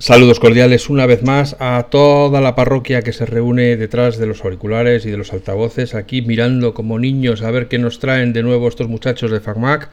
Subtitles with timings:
[0.00, 4.42] Saludos cordiales una vez más a toda la parroquia que se reúne detrás de los
[4.42, 8.42] auriculares y de los altavoces, aquí mirando como niños a ver qué nos traen de
[8.42, 9.90] nuevo estos muchachos de FacMac.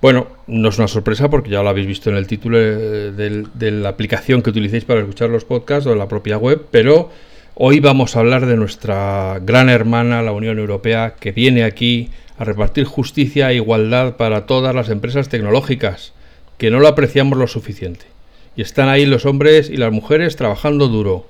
[0.00, 3.70] Bueno, no es una sorpresa porque ya lo habéis visto en el título eh, de
[3.72, 7.10] la aplicación que utilicéis para escuchar los podcasts o en la propia web, pero
[7.56, 12.44] hoy vamos a hablar de nuestra gran hermana, la Unión Europea, que viene aquí a
[12.44, 16.12] repartir justicia e igualdad para todas las empresas tecnológicas,
[16.56, 18.11] que no lo apreciamos lo suficiente.
[18.56, 21.26] Y están ahí los hombres y las mujeres trabajando duro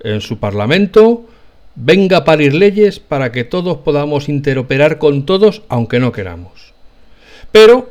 [0.00, 1.26] en su parlamento.
[1.76, 6.74] Venga a parir leyes para que todos podamos interoperar con todos, aunque no queramos.
[7.52, 7.90] Pero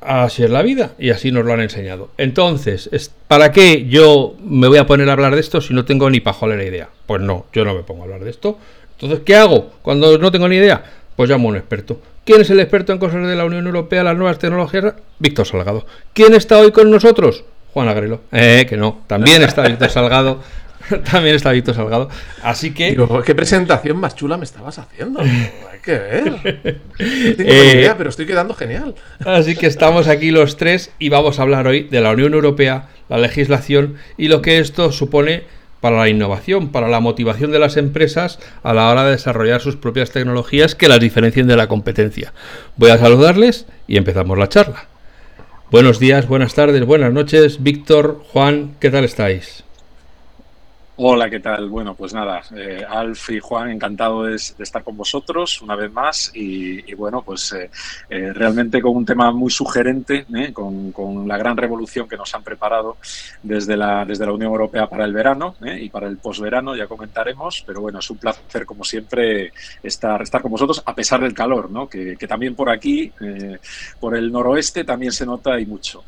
[0.00, 2.10] así es la vida y así nos lo han enseñado.
[2.18, 6.10] Entonces, ¿para qué yo me voy a poner a hablar de esto si no tengo
[6.10, 6.88] ni pajolera idea?
[7.06, 8.58] Pues no, yo no me pongo a hablar de esto.
[8.92, 10.84] Entonces, ¿qué hago cuando no tengo ni idea?
[11.16, 12.00] Pues llamo a un experto.
[12.24, 14.94] ¿Quién es el experto en cosas de la Unión Europea, las nuevas tecnologías?
[15.18, 15.86] Víctor Salgado.
[16.12, 17.44] ¿Quién está hoy con nosotros?
[17.76, 18.22] Juan Agrelo.
[18.32, 19.02] Eh, que no.
[19.06, 20.40] También está Víctor Salgado.
[21.10, 22.08] También está Víctor Salgado.
[22.42, 22.88] Así que.
[22.88, 25.20] Digo, ¿qué presentación más chula me estabas haciendo?
[25.20, 26.24] Hay que ver.
[26.24, 28.94] No tengo eh, idea, pero estoy quedando genial.
[29.26, 32.88] Así que estamos aquí los tres y vamos a hablar hoy de la Unión Europea,
[33.10, 35.42] la legislación y lo que esto supone
[35.82, 39.76] para la innovación, para la motivación de las empresas a la hora de desarrollar sus
[39.76, 42.32] propias tecnologías que las diferencien de la competencia.
[42.76, 44.95] Voy a saludarles y empezamos la charla.
[45.68, 47.60] Buenos días, buenas tardes, buenas noches.
[47.60, 49.65] Víctor, Juan, ¿qué tal estáis?
[50.98, 51.68] Hola, ¿qué tal?
[51.68, 56.30] Bueno, pues nada, eh, Alf y Juan, encantado de, estar con vosotros una vez más
[56.32, 57.70] y, bueno, pues eh,
[58.08, 60.24] eh, realmente con un tema muy sugerente,
[60.54, 62.96] con, la gran revolución que nos han preparado
[63.42, 67.62] desde la, desde la Unión Europea para el verano y para el posverano, ya comentaremos,
[67.66, 69.52] pero bueno, es un placer como siempre
[69.82, 71.90] estar, estar con vosotros a pesar del calor, ¿no?
[71.90, 73.12] que, también por aquí,
[74.00, 76.02] por el noroeste, también se nota y mucho.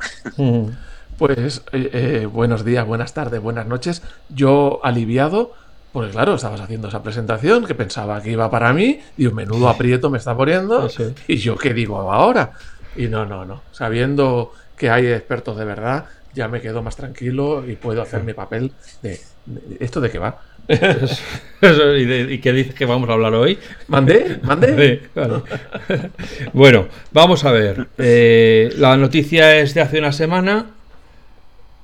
[1.19, 4.01] Pues eh, eh, buenos días, buenas tardes, buenas noches.
[4.29, 5.51] Yo aliviado,
[5.91, 9.67] porque claro, estabas haciendo esa presentación que pensaba que iba para mí, y un menudo
[9.67, 10.89] aprieto me está poniendo,
[11.27, 12.53] y yo qué digo ahora.
[12.95, 13.63] Y no, no, no.
[13.73, 18.31] Sabiendo que hay expertos de verdad, ya me quedo más tranquilo y puedo hacer mi
[18.31, 18.71] papel
[19.01, 19.19] de,
[19.81, 20.39] esto de qué va.
[20.69, 23.59] ¿y, qué dices que vamos a hablar hoy?
[23.89, 24.39] ¿Mandé?
[24.43, 25.09] ¿Mandé?
[26.53, 27.89] bueno, vamos a ver.
[27.97, 30.78] Eh, la noticia es de hace una semana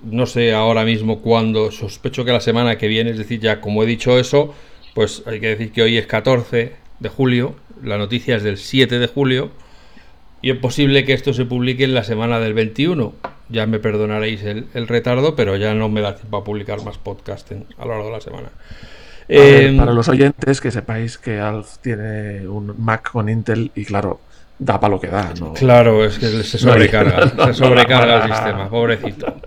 [0.06, 3.84] no sé ahora mismo cuándo, sospecho que la semana que viene, es decir, ya como
[3.84, 4.54] he dicho eso,
[4.94, 9.00] pues hay que decir que hoy es 14 de julio, la noticia es del 7
[9.00, 9.52] de julio,
[10.42, 13.14] y es posible que esto se publique en la semana del 21.
[13.50, 17.52] Ya me perdonaréis el, retardo, pero ya no me da tiempo a publicar más podcast
[17.52, 18.50] a lo largo de la semana.
[19.28, 24.20] Em, para los oyentes, que sepáis que Alf tiene un Mac con Intel y claro,
[24.58, 25.34] da para lo que da.
[25.40, 25.54] ¿no?
[25.54, 29.36] Claro, es que se sobrecarga, se sobrecarga el sistema, pobrecito.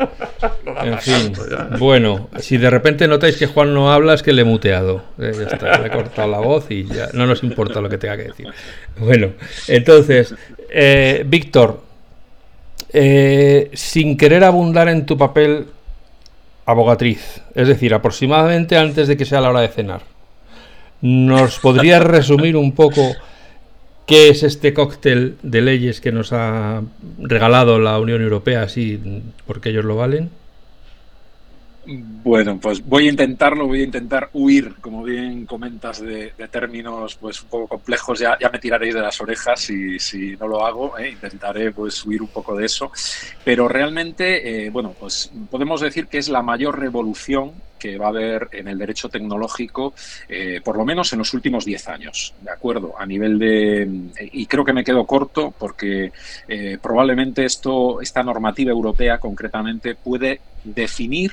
[0.81, 1.33] En fin,
[1.81, 5.03] bueno, si de repente notáis que Juan no habla, es que le he muteado.
[5.19, 7.99] Eh, ya está, le he cortado la voz y ya no nos importa lo que
[7.99, 8.47] tenga que decir.
[8.97, 9.31] Bueno,
[9.67, 10.37] entonces,
[10.71, 11.83] eh, Víctor,
[12.93, 15.67] eh, sin querer abundar en tu papel
[16.65, 20.03] abogatriz, es decir, aproximadamente antes de que sea la hora de cenar,
[21.01, 23.17] ¿nos podrías resumir un poco
[24.09, 26.83] ¿Qué es este cóctel de leyes que nos ha
[27.19, 28.99] regalado la Unión Europea así
[29.47, 30.31] porque ellos lo valen?
[31.85, 37.43] Bueno, pues voy a intentarlo, voy a intentar huir, como bien comentas, de, términos pues
[37.43, 38.19] un poco complejos.
[38.19, 40.99] Ya, ya me tiraréis de las orejas si, si no lo hago.
[40.99, 41.11] ¿eh?
[41.11, 42.91] Intentaré pues huir un poco de eso.
[43.45, 48.11] Pero realmente, eh, bueno, pues podemos decir que es la mayor revolución que va a
[48.11, 49.95] haber en el derecho tecnológico,
[50.29, 52.95] eh, por lo menos en los últimos 10 años, ¿de acuerdo?
[52.99, 53.89] A nivel de...
[54.33, 56.13] Y creo que me quedo corto porque
[56.81, 61.33] probablemente esto, esta normativa europea concretamente puede definir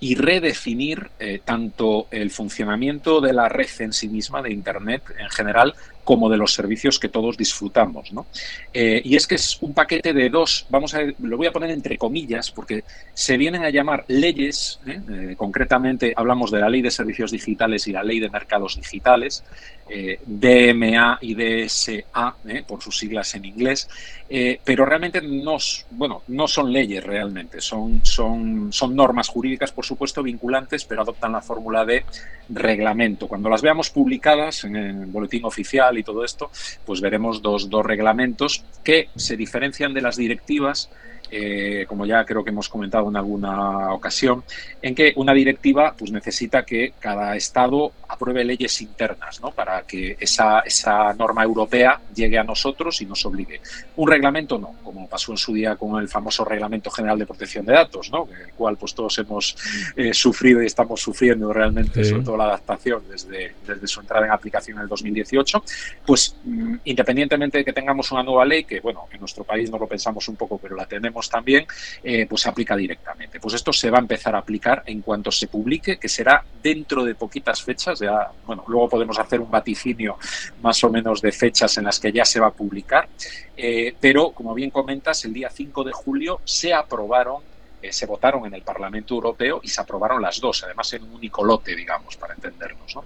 [0.00, 5.30] y redefinir eh, tanto el funcionamiento de la red en sí misma, de Internet en
[5.30, 5.74] general,
[6.06, 8.12] como de los servicios que todos disfrutamos.
[8.12, 8.26] ¿no?
[8.72, 11.70] Eh, y es que es un paquete de dos, vamos a lo voy a poner
[11.70, 15.34] entre comillas, porque se vienen a llamar leyes, ¿eh?
[15.36, 19.42] concretamente hablamos de la ley de servicios digitales y la ley de mercados digitales,
[20.26, 22.36] DMA y DSA,
[22.66, 23.88] por sus siglas en inglés,
[24.28, 25.56] eh, pero realmente no,
[25.90, 31.32] bueno, no son leyes realmente, son, son, son normas jurídicas, por supuesto, vinculantes, pero adoptan
[31.32, 32.04] la fórmula de
[32.48, 33.28] reglamento.
[33.28, 36.50] Cuando las veamos publicadas en el boletín oficial y todo esto,
[36.84, 40.90] pues veremos dos, dos reglamentos que se diferencian de las directivas
[41.30, 44.44] eh, como ya creo que hemos comentado en alguna ocasión,
[44.82, 49.50] en que una directiva pues, necesita que cada Estado apruebe leyes internas ¿no?
[49.50, 53.60] para que esa, esa norma europea llegue a nosotros y nos obligue.
[53.96, 57.66] Un reglamento no, como pasó en su día con el famoso Reglamento General de Protección
[57.66, 58.28] de Datos, ¿no?
[58.30, 59.56] el cual pues, todos hemos
[59.96, 64.32] eh, sufrido y estamos sufriendo realmente, sobre todo la adaptación desde, desde su entrada en
[64.32, 65.62] aplicación en el 2018.
[66.06, 69.78] Pues mm, independientemente de que tengamos una nueva ley, que bueno, en nuestro país no
[69.78, 71.66] lo pensamos un poco, pero la tenemos también,
[72.02, 73.40] eh, pues se aplica directamente.
[73.40, 77.04] Pues esto se va a empezar a aplicar en cuanto se publique, que será dentro
[77.04, 77.98] de poquitas fechas.
[78.00, 80.18] Ya, bueno, luego podemos hacer un vaticinio
[80.62, 83.08] más o menos de fechas en las que ya se va a publicar.
[83.56, 88.46] Eh, pero, como bien comentas, el día 5 de julio se aprobaron eh, se votaron
[88.46, 92.16] en el Parlamento Europeo y se aprobaron las dos, además en un único lote, digamos,
[92.16, 92.98] para entendernos.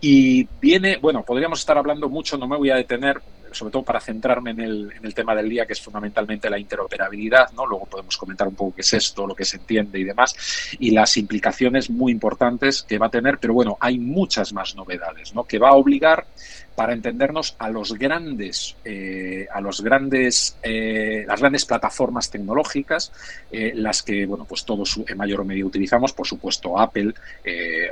[0.00, 3.20] Y viene, bueno, podríamos estar hablando mucho, no me voy a detener,
[3.52, 7.66] sobre todo para centrarme en el, tema del día, que es fundamentalmente la interoperabilidad, ¿no?
[7.66, 10.34] Luego podemos comentar un poco qué es esto, lo que se entiende y demás,
[10.78, 15.34] y las implicaciones muy importantes que va a tener, pero bueno, hay muchas más novedades,
[15.34, 15.44] ¿no?
[15.44, 16.26] Que va a obligar
[16.74, 23.12] para entendernos a los grandes, eh, a los grandes, eh, las grandes plataformas tecnológicas,
[23.50, 27.14] eh, las que bueno, pues todos en mayor o medio utilizamos, por supuesto Apple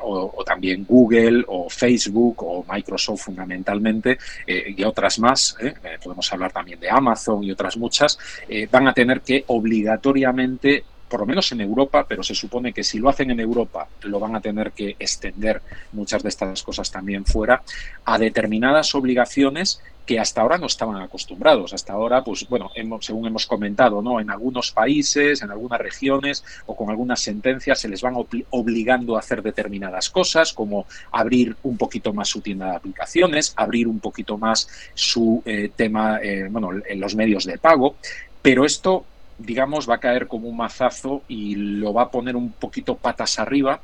[0.02, 5.56] o, o, también Google o Facebook o Microsoft fundamentalmente y otras más,
[6.02, 8.18] podemos hablar también de Amazon y otras muchas,
[8.70, 12.98] van a tener que obligatoriamente por lo menos en Europa, pero se supone que si
[12.98, 15.60] lo hacen en Europa lo van a tener que extender
[15.92, 17.62] muchas de estas cosas también fuera,
[18.04, 21.72] a determinadas obligaciones que hasta ahora no estaban acostumbrados.
[21.72, 22.70] Hasta ahora, pues bueno,
[23.00, 24.20] según hemos comentado, ¿no?
[24.20, 28.14] En algunos países, en algunas regiones o con algunas sentencias se les van
[28.50, 33.86] obligando a hacer determinadas cosas, como abrir un poquito más su tienda de aplicaciones, abrir
[33.86, 37.96] un poquito más su eh, tema, eh, bueno, en los medios de pago.
[38.42, 39.04] Pero esto
[39.40, 43.38] digamos, va a caer como un mazazo y lo va a poner un poquito patas
[43.38, 43.80] arriba.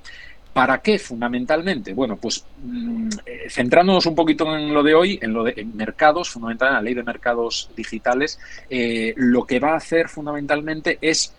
[0.52, 1.92] ¿Para qué fundamentalmente?
[1.92, 6.30] Bueno, pues mm, eh, centrándonos un poquito en lo de hoy, en lo de mercados,
[6.30, 8.38] fundamentalmente en la ley de mercados digitales,
[8.70, 11.34] eh, lo que va a hacer fundamentalmente es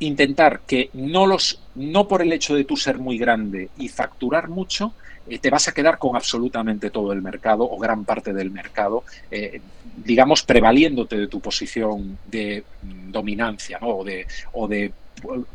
[0.00, 4.48] intentar que no los, no por el hecho de tú ser muy grande y facturar
[4.48, 4.92] mucho,
[5.36, 9.60] te vas a quedar con absolutamente todo el mercado o gran parte del mercado, eh,
[10.04, 13.88] digamos, prevaliéndote de tu posición de mm, dominancia ¿no?
[13.88, 14.92] o, de, o de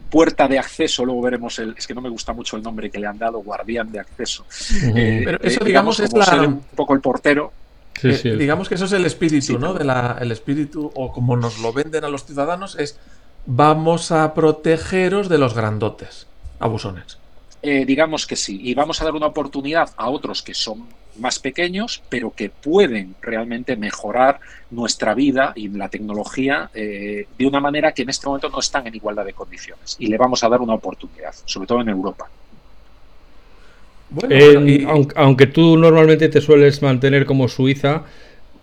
[0.09, 2.99] puerta de acceso, luego veremos el, es que no me gusta mucho el nombre que
[2.99, 4.45] le han dado, guardián de acceso.
[4.95, 6.41] Eh, Pero eso digamos, es la...
[6.41, 7.51] un poco el portero.
[8.01, 9.73] Digamos que eso es el espíritu, ¿no?
[9.73, 12.99] De la, el espíritu, o como nos lo venden a los ciudadanos, es
[13.45, 16.27] vamos a protegeros de los grandotes,
[16.59, 17.17] abusones.
[17.65, 18.59] Eh, digamos que sí.
[18.61, 20.85] Y vamos a dar una oportunidad a otros que son
[21.17, 27.61] más pequeños, pero que pueden realmente mejorar nuestra vida y la tecnología eh, de una
[27.61, 29.95] manera que en este momento no están en igualdad de condiciones.
[29.97, 32.29] Y le vamos a dar una oportunidad, sobre todo en Europa.
[35.15, 38.03] aunque, tú normalmente te sueles mantener como Suiza,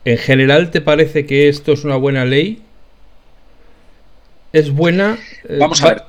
[0.05, 2.63] ¿en general te parece que esto es una buena ley?
[4.53, 5.19] ¿Es buena?
[5.59, 6.03] Vamos a ver,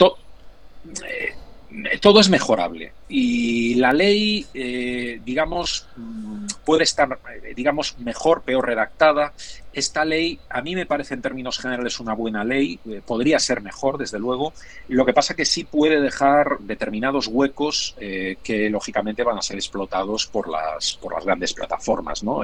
[2.01, 8.65] todo es mejorable y la ley, eh, digamos, mm, puede estar, eh, digamos, mejor, peor
[8.65, 9.33] redactada.
[9.73, 13.61] Esta ley, a mí me parece en términos generales una buena ley, eh, podría ser
[13.61, 14.53] mejor, desde luego.
[14.89, 20.27] Lo que pasa que sí puede dejar determinados huecos que lógicamente van a ser explotados
[20.27, 22.41] por las, por las grandes plataformas, ¿no?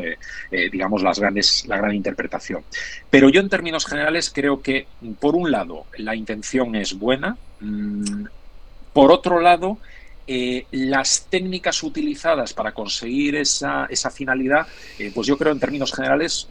[0.72, 2.64] digamos, las grandes, la gran interpretación.
[3.10, 4.88] Pero yo en términos generales creo que,
[5.20, 7.38] por un lado, la intención es buena.
[8.98, 9.78] Por otro lado,
[10.26, 14.66] eh, las técnicas utilizadas para conseguir esa, esa finalidad,
[14.98, 16.50] eh, pues yo creo en términos generales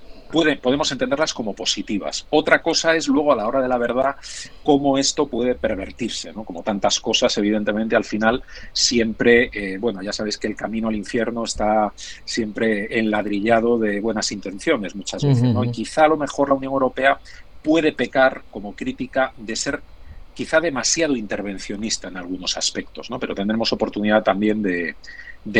[0.63, 2.25] podemos entenderlas como positivas.
[2.31, 4.15] Otra cosa es luego a la hora de la verdad
[4.63, 6.45] cómo esto puede pervertirse, ¿no?
[6.45, 10.95] Como tantas cosas, evidentemente al final siempre, eh, bueno, ya sabéis que el camino al
[10.95, 11.93] infierno está
[12.25, 15.65] siempre enladrillado de buenas intenciones muchas veces, ¿no?
[15.65, 17.19] Y quizá a lo mejor la Unión Europea
[17.65, 19.81] puede pecar como crítica de ser
[20.37, 23.19] quizá demasiado intervencionista en algunos aspectos, ¿no?
[23.19, 24.95] pero tendremos oportunidad también de,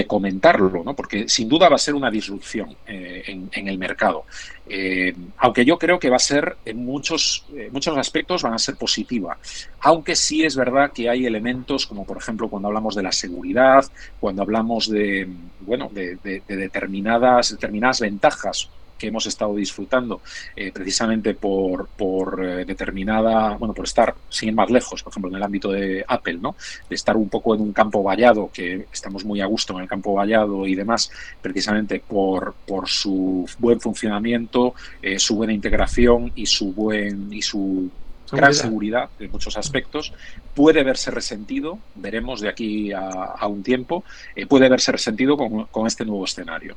[0.07, 0.95] comentarlo, ¿no?
[0.95, 4.25] porque sin duda va a ser una disrupción eh, en, el mercado.
[4.69, 8.59] Eh, aunque yo creo que va a ser en muchos, eh, muchos aspectos van a
[8.59, 9.39] ser positiva,
[9.81, 13.87] aunque sí es verdad que hay elementos como por ejemplo cuando hablamos de la seguridad,
[14.21, 15.27] cuando hablamos de,
[15.61, 20.21] bueno, de, de determinadas, determinadas ventajas que hemos estado disfrutando
[20.55, 25.31] eh, precisamente por, por eh, determinada, bueno, por estar, sin ir más lejos, por ejemplo,
[25.31, 26.57] en el ámbito de Apple, ¿no?
[26.89, 29.89] De estar un poco en un campo vallado, que estamos muy a gusto en el
[29.89, 31.11] campo vallado y demás,
[31.41, 37.91] precisamente por, por su buen funcionamiento, eh, su buena integración y su buen y su
[38.33, 40.13] gran seguridad en muchos aspectos,
[40.55, 46.05] puede verse resentido, veremos de aquí a, un tiempo, eh, puede verse resentido con, este
[46.05, 46.77] nuevo escenario.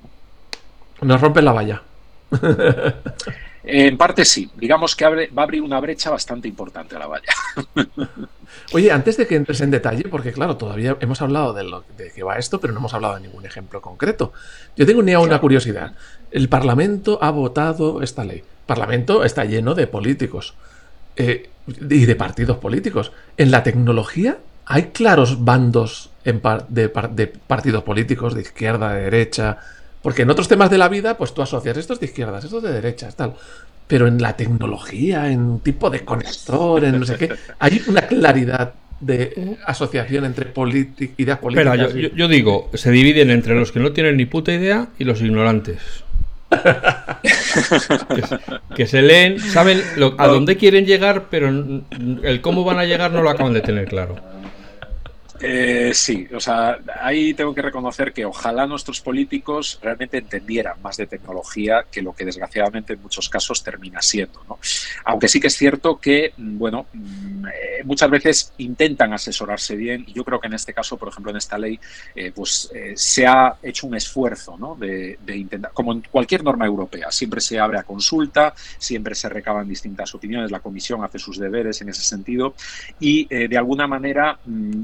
[1.02, 1.82] Nos rompe la valla.
[3.72, 7.34] En parte sí, digamos que va a abrir una brecha bastante importante a la valla.
[8.74, 12.12] Oye, antes de que entres en detalle, porque claro, todavía hemos hablado de, lo, de
[12.12, 14.32] qué va esto, pero no hemos hablado de ningún ejemplo concreto.
[14.76, 15.94] Yo tengo una, una curiosidad.
[16.32, 18.40] El Parlamento ha votado esta ley.
[18.40, 20.56] El Parlamento está lleno de políticos
[21.16, 23.12] eh, y de partidos políticos.
[23.38, 29.58] En la tecnología hay claros bandos de, de partidos políticos, de izquierda, de derecha,
[30.02, 32.72] porque en otros temas de la vida, pues tú asocias estos de izquierdas, estos de
[32.72, 33.34] derechas, tal.
[33.88, 37.30] Pero en la tecnología, en tipo de conector, en no sé qué,
[37.60, 40.52] hay una claridad de asociación entre
[41.18, 41.40] ideas políticas.
[41.42, 41.76] Espera,
[42.16, 45.80] yo, digo, se dividen entre los que no tienen ni puta idea y los ignorantes.
[48.76, 49.82] que, se leen, saben
[50.18, 53.86] a dónde quieren llegar, pero el cómo van a llegar no lo acaban de tener
[53.86, 54.16] claro.
[55.42, 60.98] Eh, sí, o sea, ahí tengo que reconocer que ojalá nuestros políticos realmente entendieran más
[60.98, 64.44] de tecnología que lo que desgraciadamente en muchos casos termina siendo.
[64.50, 64.60] ¿no?
[65.06, 67.52] Aunque sí que es cierto que, mm, bueno, mm, eh,
[67.86, 71.38] muchas veces intentan asesorarse bien y yo creo que en este caso, por ejemplo, en
[71.38, 71.80] esta ley,
[72.16, 74.76] eh, pues se ha hecho un esfuerzo ¿no?
[74.76, 79.68] de, intentar, como en cualquier norma europea, siempre se abre a consulta, siempre se recaban
[79.68, 82.56] distintas opiniones, la comisión hace sus deberes en ese sentido
[83.00, 84.82] y de alguna manera, mm,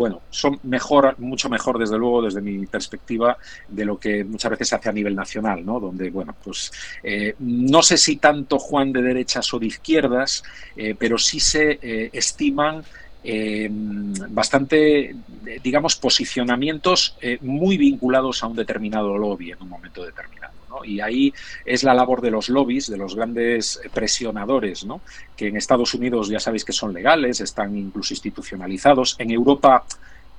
[0.64, 3.38] mejor, mucho mejor, desde luego, desde mi perspectiva,
[3.68, 5.80] de lo que muchas veces se hace a nivel nacional, ¿no?
[5.80, 6.72] Donde, bueno, pues
[7.04, 10.44] eh, no sé si tanto Juan de derechas o de izquierdas,
[10.76, 12.84] eh, pero sí se eh, estiman
[14.30, 15.16] bastante,
[15.64, 20.54] digamos, posicionamientos muy vinculados a un determinado lobby en un momento determinado.
[20.84, 21.34] Y ahí
[21.66, 25.02] es la labor de los lobbies, de los grandes presionadores, ¿no?
[25.36, 29.16] que en Estados Unidos ya sabéis que son legales, están incluso institucionalizados.
[29.20, 29.86] En Europa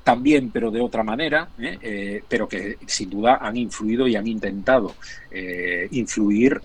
[0.06, 1.78] también, pero de otra manera, ¿eh?
[1.82, 4.94] Eh, pero que sin duda han influido y han intentado
[5.32, 6.60] eh, influir.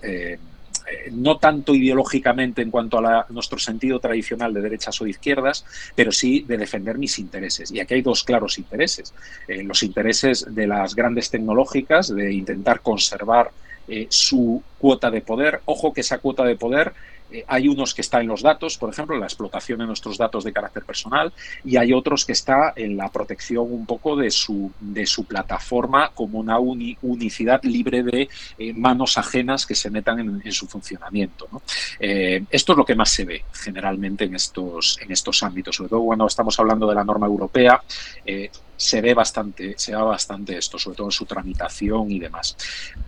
[1.10, 5.64] no tanto ideológicamente en cuanto a nuestro sentido tradicional de derechas o izquierdas,
[5.96, 7.72] pero sí de defender mis intereses.
[7.72, 9.12] Y aquí hay dos claros intereses.
[9.48, 13.50] los intereses de las grandes tecnológicas, de intentar conservar
[14.08, 15.62] su cuota de poder.
[15.64, 16.92] Ojo que esa cuota de poder
[17.32, 20.18] eh, hay unos que están en los datos, por ejemplo, en la explotación de nuestros
[20.18, 21.32] datos de carácter personal,
[21.64, 26.10] y hay otros que está en la protección un poco de su, de su plataforma
[26.14, 31.48] como una unicidad libre de eh, manos ajenas que se metan en, su funcionamiento.
[31.98, 35.90] Eh, esto es lo que más se ve generalmente en estos, en estos ámbitos, sobre
[35.90, 37.82] todo cuando estamos hablando de la norma europea.
[38.76, 42.56] se ve bastante, se ve bastante esto, sobre todo en su tramitación y demás.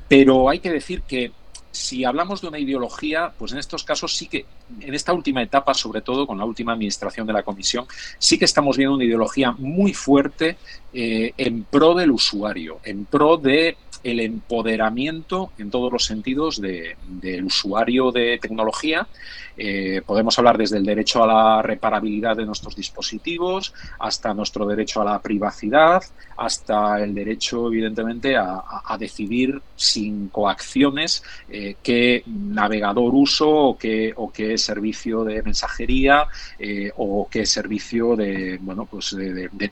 [0.08, 1.32] Pero hay que decir que
[1.74, 4.46] si hablamos de una ideología, pues en estos casos sí que,
[4.80, 7.86] en esta última etapa, sobre todo con la última administración de la comisión,
[8.18, 10.56] sí que estamos viendo una ideología muy fuerte
[10.92, 17.44] eh, en pro del usuario, en pro de el empoderamiento en todos los sentidos del
[17.44, 19.08] usuario de tecnología.
[19.56, 25.00] Eh, podemos hablar desde el derecho a la reparabilidad de nuestros dispositivos, hasta nuestro derecho
[25.00, 26.02] a la privacidad,
[26.36, 28.62] hasta el derecho, evidentemente, a,
[28.98, 34.14] decidir sin coacciones eh, qué navegador uso o qué,
[34.56, 36.26] servicio de mensajería
[36.58, 39.68] eh, o qué servicio de, bueno, pues de,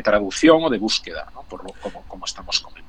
[0.00, 1.30] traducción o de búsqueda,
[2.08, 2.85] como estamos comentando.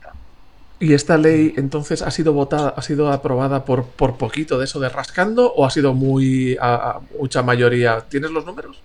[0.80, 4.80] ¿Y esta ley entonces ha sido votada, ha sido aprobada por, por poquito de eso
[4.80, 8.06] de rascando o ha sido muy a, mucha mayoría?
[8.08, 8.78] ¿Tienes los números?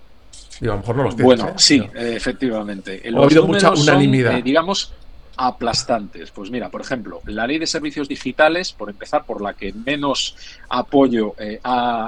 [0.59, 1.25] Digo, a lo mejor no los tienes.
[1.37, 1.53] Bueno, ¿eh?
[1.57, 3.03] sí, efectivamente.
[3.05, 4.37] ha habido mucha unanimidad.
[4.37, 4.93] Eh, digamos,
[5.37, 6.31] aplastantes.
[6.31, 10.35] Pues mira, por ejemplo, la ley de servicios digitales, por empezar, por la que menos
[10.69, 11.59] apoyo eh,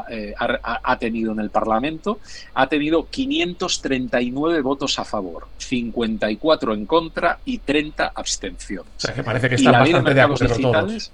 [0.10, 2.20] eh, ha, tenido en el Parlamento,
[2.54, 8.94] ha tenido 539 votos a favor, 54 en contra y 30 abstenciones.
[8.98, 11.12] O sea, que parece que está bastante de, acuerdo todos.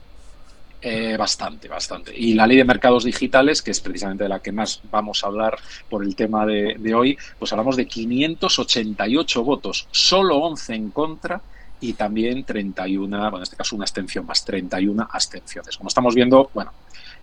[0.84, 2.12] Eh, bastante, bastante.
[2.15, 5.27] Y la ley de mercados digitales, que es precisamente de la que más vamos a
[5.27, 10.89] hablar por el tema de, de hoy, pues hablamos de 588 votos, solo 11 en
[10.89, 11.41] contra
[11.81, 15.75] y también 31, bueno, en este caso una abstención más, 31 abstenciones.
[15.75, 16.71] Como estamos viendo, bueno,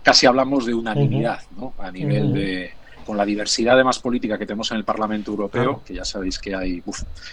[0.03, 1.73] casi hablamos de unanimidad, ¿no?
[1.79, 2.73] A nivel de
[3.07, 6.39] con la diversidad de más política que tenemos en el Parlamento Europeo, que ya sabéis
[6.39, 6.83] que hay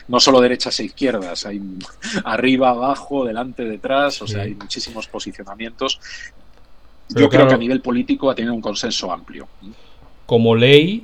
[0.08, 1.62] no solo derechas e izquierdas, hay
[2.24, 6.00] arriba, abajo, delante, detrás, o sea, hay muchísimos posicionamientos.
[7.10, 9.50] Yo creo que a nivel político ha tenido un consenso amplio.
[10.26, 11.04] Como ley,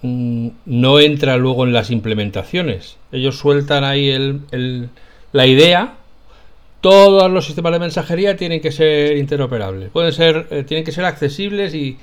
[0.00, 2.96] mm, no entra luego en las implementaciones.
[3.12, 4.88] Ellos sueltan ahí el
[5.32, 5.94] la idea,
[6.80, 11.04] todos los sistemas de mensajería tienen que ser interoperables, pueden ser, eh, tienen que ser
[11.04, 11.98] accesibles y,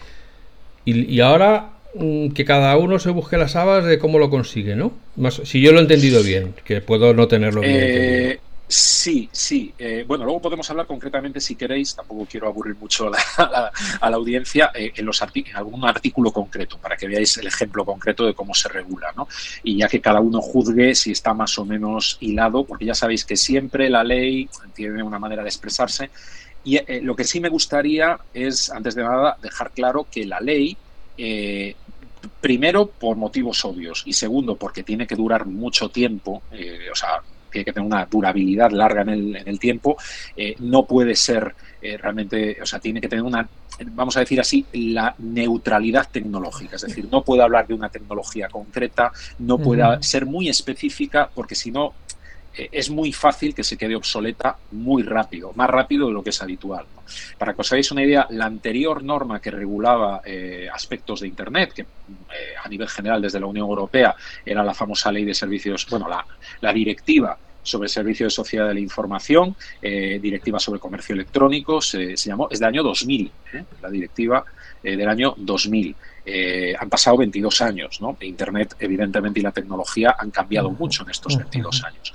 [0.86, 4.92] y, ahora mm, que cada uno se busque las habas de cómo lo consigue, ¿no?
[5.16, 9.72] Más, si yo lo he entendido bien, que puedo no tenerlo bien eh, Sí, sí.
[9.78, 14.72] Eh, bueno, luego podemos hablar concretamente, si queréis, tampoco quiero aburrir mucho a la audiencia,
[14.74, 15.08] eh, en,
[15.56, 19.28] algún artículo concreto, para que veáis el ejemplo concreto de cómo se regula, ¿no?
[19.64, 23.24] Y ya que cada uno juzgue si está más o menos hilado, porque ya sabéis
[23.24, 26.10] que siempre la ley tiene una manera de expresarse.
[26.64, 30.40] Y eh, lo que sí me gustaría es, antes de nada, dejar claro que la
[30.40, 30.76] ley
[32.42, 36.42] primero por motivos obvios y segundo porque tiene que durar mucho tiempo,
[36.92, 37.22] o sea,
[37.56, 39.96] tiene que tener una durabilidad larga en el, en el tiempo,
[40.36, 43.48] eh, no puede ser eh, realmente, o sea, tiene que tener una,
[43.92, 48.50] vamos a decir así, la neutralidad tecnológica, es decir, no puede hablar de una tecnología
[48.50, 51.94] concreta, no puede ser muy específica, porque si no,
[52.72, 56.42] es muy fácil que se quede obsoleta muy rápido, más rápido de lo que es
[56.42, 56.86] habitual.
[57.38, 61.74] Para que os hagáis una idea, la anterior norma que regulaba eh, aspectos de Internet,
[61.74, 61.86] que eh,
[62.64, 66.26] a nivel general desde la Unión Europea era la famosa ley de servicios, bueno, la,
[66.62, 72.48] la directiva sobre servicios de sociedad de la información, directiva sobre comercio electrónico, se, llamó,
[72.52, 73.32] es del año 2000,
[73.82, 74.46] la directiva
[74.84, 75.96] del año 2000.
[76.80, 78.18] Han pasado 22 años, ¿no?
[78.22, 82.14] Internet, evidentemente, y la tecnología han cambiado mucho en estos 22 años.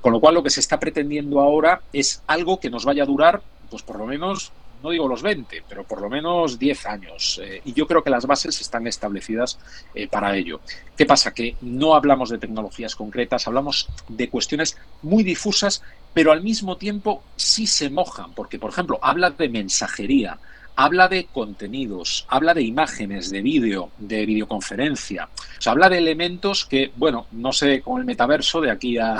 [0.00, 3.06] Con lo cual, lo que se está pretendiendo ahora es algo que nos vaya a
[3.06, 3.40] durar
[3.72, 4.52] pues por lo menos,
[4.82, 7.40] no digo los 20, pero por lo menos 10 años.
[7.42, 9.58] Eh, y yo creo que las bases están establecidas
[9.94, 10.60] eh, para ello.
[10.94, 11.32] ¿Qué pasa?
[11.32, 17.22] Que no hablamos de tecnologías concretas, hablamos de cuestiones muy difusas, pero al mismo tiempo
[17.34, 20.38] sí se mojan, porque, por ejemplo, habla de mensajería,
[20.76, 25.28] habla de contenidos, habla de imágenes, de vídeo, de videoconferencia.
[25.58, 29.18] O sea, habla de elementos que, bueno, no sé, con el metaverso de aquí a,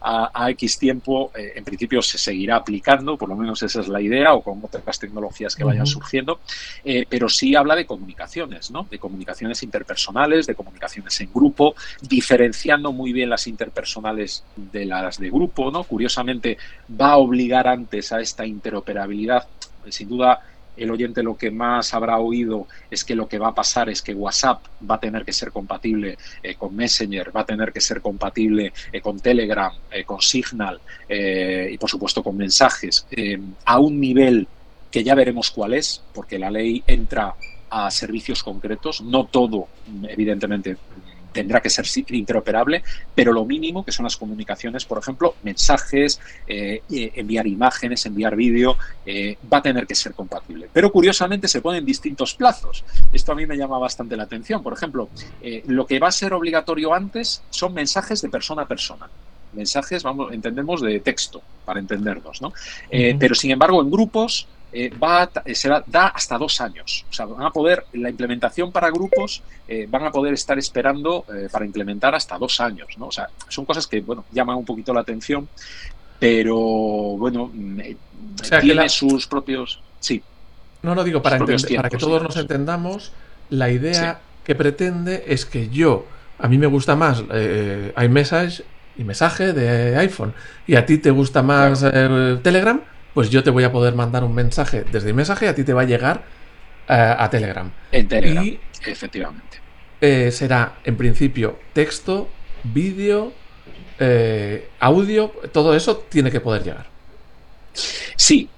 [0.00, 4.00] a, X tiempo, eh, en principio se seguirá aplicando, por lo menos esa es la
[4.00, 6.40] idea, o con otras tecnologías que vayan surgiendo,
[6.84, 8.86] eh, pero sí habla de comunicaciones, ¿no?
[8.88, 15.30] De comunicaciones interpersonales, de comunicaciones en grupo, diferenciando muy bien las interpersonales de las de
[15.30, 15.84] grupo, ¿no?
[15.84, 19.46] Curiosamente, va a obligar antes a esta interoperabilidad,
[19.88, 20.40] sin duda
[20.76, 24.02] el oyente lo que más habrá oído es que lo que va a pasar es
[24.02, 27.80] que WhatsApp va a tener que ser compatible eh, con Messenger, va a tener que
[27.80, 33.06] ser compatible eh, con Telegram, eh, con Signal y por supuesto con mensajes
[33.64, 34.46] a un nivel
[34.90, 37.34] que ya veremos cuál es, porque la ley entra
[37.70, 39.68] a servicios concretos, no todo,
[40.08, 40.76] evidentemente,
[41.36, 42.82] tendrá que ser interoperable,
[43.14, 48.78] pero lo mínimo que son las comunicaciones, por ejemplo, mensajes, eh, enviar imágenes, enviar vídeo,
[49.04, 50.70] eh, va a tener que ser compatible.
[50.72, 52.84] Pero curiosamente se ponen distintos plazos.
[53.12, 54.62] Esto a mí me llama bastante la atención.
[54.62, 55.10] Por ejemplo,
[55.42, 59.08] eh, lo que va a ser obligatorio antes son mensajes de persona a persona
[59.52, 62.52] mensajes, vamos, entendemos de texto, para entendernos, ¿no?
[62.90, 64.46] Pero sin embargo, en grupos
[64.78, 67.06] eh, va eh, será, da hasta dos años.
[67.08, 71.24] O sea, van a poder, la implementación para grupos eh, van a poder estar esperando
[71.50, 72.88] para implementar hasta dos años.
[72.98, 73.06] ¿no?
[73.06, 75.48] O sea, son cosas que, bueno, llaman un poquito la atención,
[76.18, 77.80] pero bueno, mm,
[78.60, 79.80] tiene sus propios.
[79.98, 80.22] Sí.
[80.82, 83.12] No, lo digo, para, para que todos nos entendamos,
[83.48, 86.04] la idea que pretende es que yo,
[86.38, 87.24] a mí me gusta más
[87.98, 88.62] iMessage
[88.98, 90.34] y mensaje de iPhone,
[90.66, 91.80] y a ti te gusta más
[92.42, 92.80] Telegram
[93.16, 95.72] pues yo te voy a poder mandar un mensaje desde mensaje y a ti te
[95.72, 96.22] va a llegar
[96.86, 97.72] eh, a Telegram.
[97.90, 99.58] En Telegram, y, efectivamente.
[100.02, 102.28] Eh, será en principio texto,
[102.62, 103.32] vídeo,
[103.98, 106.88] eh, audio, todo eso tiene que poder llegar.
[107.72, 108.50] Sí,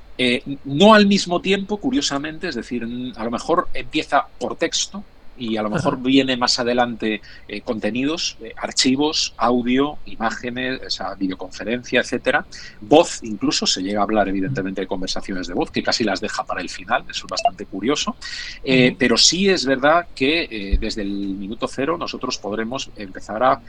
[0.65, 2.83] no al mismo tiempo, curiosamente, es decir,
[3.15, 5.05] a lo mejor empieza por texto,
[5.39, 12.01] y a lo mejor viene más adelante eh, contenidos, eh, archivos, audio, imágenes, esa videoconferencia,
[12.01, 12.45] etcétera.
[12.81, 16.45] Voz, incluso se llega a hablar, evidentemente, de conversaciones de voz, que casi las deja
[16.45, 18.17] para el final, eso es bastante curioso.
[18.65, 23.61] Eh, pero sí es verdad que desde el minuto cero nosotros podremos empezar a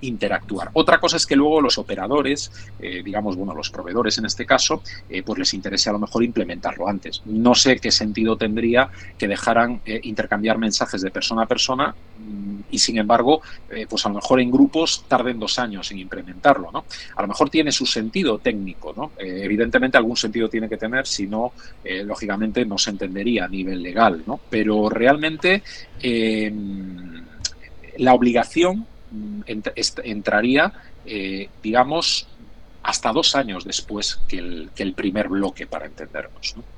[0.00, 0.70] interactuar.
[0.72, 4.82] Otra cosa es que luego los operadores, digamos, bueno, los proveedores en este caso,
[5.24, 7.22] pues les interese a lo mejor implementarlo antes.
[7.26, 12.78] No sé qué sentido tendría que dejaran intercambiar mensajes de persona a persona mm, y
[12.78, 16.84] sin embargo, eh, pues a lo mejor en grupos tarden dos años en implementarlo, ¿no?
[17.16, 19.12] A lo mejor tiene su sentido técnico, ¿no?
[19.18, 21.52] Eh, evidentemente algún sentido tiene que tener, si no,
[21.82, 24.38] eh, lógicamente no se entendería a nivel legal, ¿no?
[24.48, 25.62] Pero realmente
[27.96, 29.40] la obligación mm,
[30.04, 30.72] entraría,
[31.62, 32.28] digamos,
[32.82, 36.77] hasta dos años después que el, que el primer bloque, para entendernos, ¿no?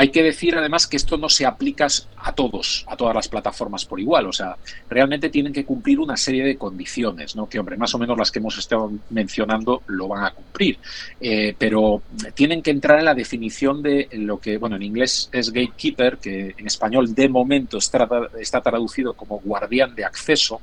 [0.00, 3.84] Hay que decir además que esto no se aplica a todos, a todas las plataformas
[3.84, 4.26] por igual.
[4.26, 4.56] O sea,
[4.88, 7.48] realmente tienen que cumplir una serie de condiciones, ¿no?
[7.48, 10.78] Que, hombre, más o menos las que hemos estado mencionando lo van a cumplir.
[11.20, 12.02] Eh, pero
[12.34, 16.54] tienen que entrar en la definición de lo que, bueno, en inglés es gatekeeper, que
[16.56, 18.08] en español de momento está,
[18.38, 20.60] está traducido como guardián de acceso.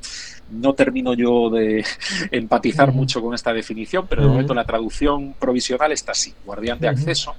[0.49, 1.83] No termino yo de
[2.31, 6.87] empatizar mucho con esta definición, pero de momento la traducción provisional está así, guardián de
[6.87, 7.35] acceso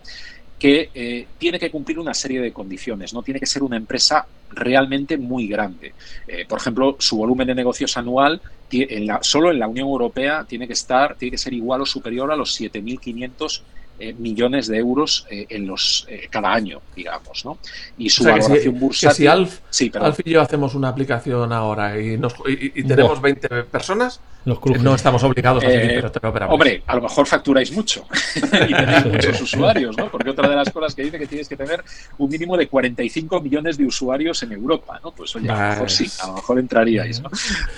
[0.58, 4.26] que eh, tiene que cumplir una serie de condiciones, no tiene que ser una empresa
[4.50, 5.92] realmente muy grande.
[6.26, 8.40] Eh, por ejemplo, su volumen de negocios anual
[8.70, 11.86] en la, solo en la Unión Europea tiene que estar, tiene que ser igual o
[11.86, 13.62] superior a los 7.500
[13.98, 17.58] eh, millones de euros en los cada año, digamos, ¿no?
[17.96, 19.16] Y su valoración bursátil.
[19.16, 19.60] si Alf,
[19.94, 25.22] Alf, y yo hacemos una aplicación ahora y, nos, y, tenemos 20 personas, no estamos
[25.24, 28.06] obligados a seguir, eh, pero Hombre, a lo mejor facturáis mucho
[28.68, 30.08] y tenéis muchos usuarios, ¿no?
[30.08, 31.82] Porque otra de las cosas que dice que tienes que tener
[32.18, 35.10] un mínimo de 45 millones de usuarios en Europa, ¿no?
[35.10, 37.28] Pues oye, a lo mejor sí, a lo mejor entraríais, ¿no?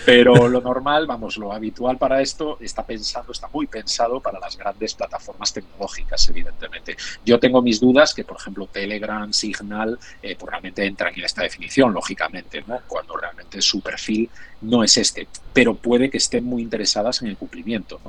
[0.04, 4.56] Pero lo normal, vamos, lo habitual para esto está pensado, está muy pensado para las
[4.56, 6.96] grandes plataformas tecnológicas, evidentemente.
[7.24, 11.42] Yo tengo mis dudas que, por ejemplo, Telegram, Signal, eh, pues realmente entran en esta
[11.42, 12.80] definición, lógicamente, ¿no?
[12.86, 14.28] Cuando realmente su perfil
[14.60, 18.00] no es este, pero puede que estén muy interesadas en el cumplimiento.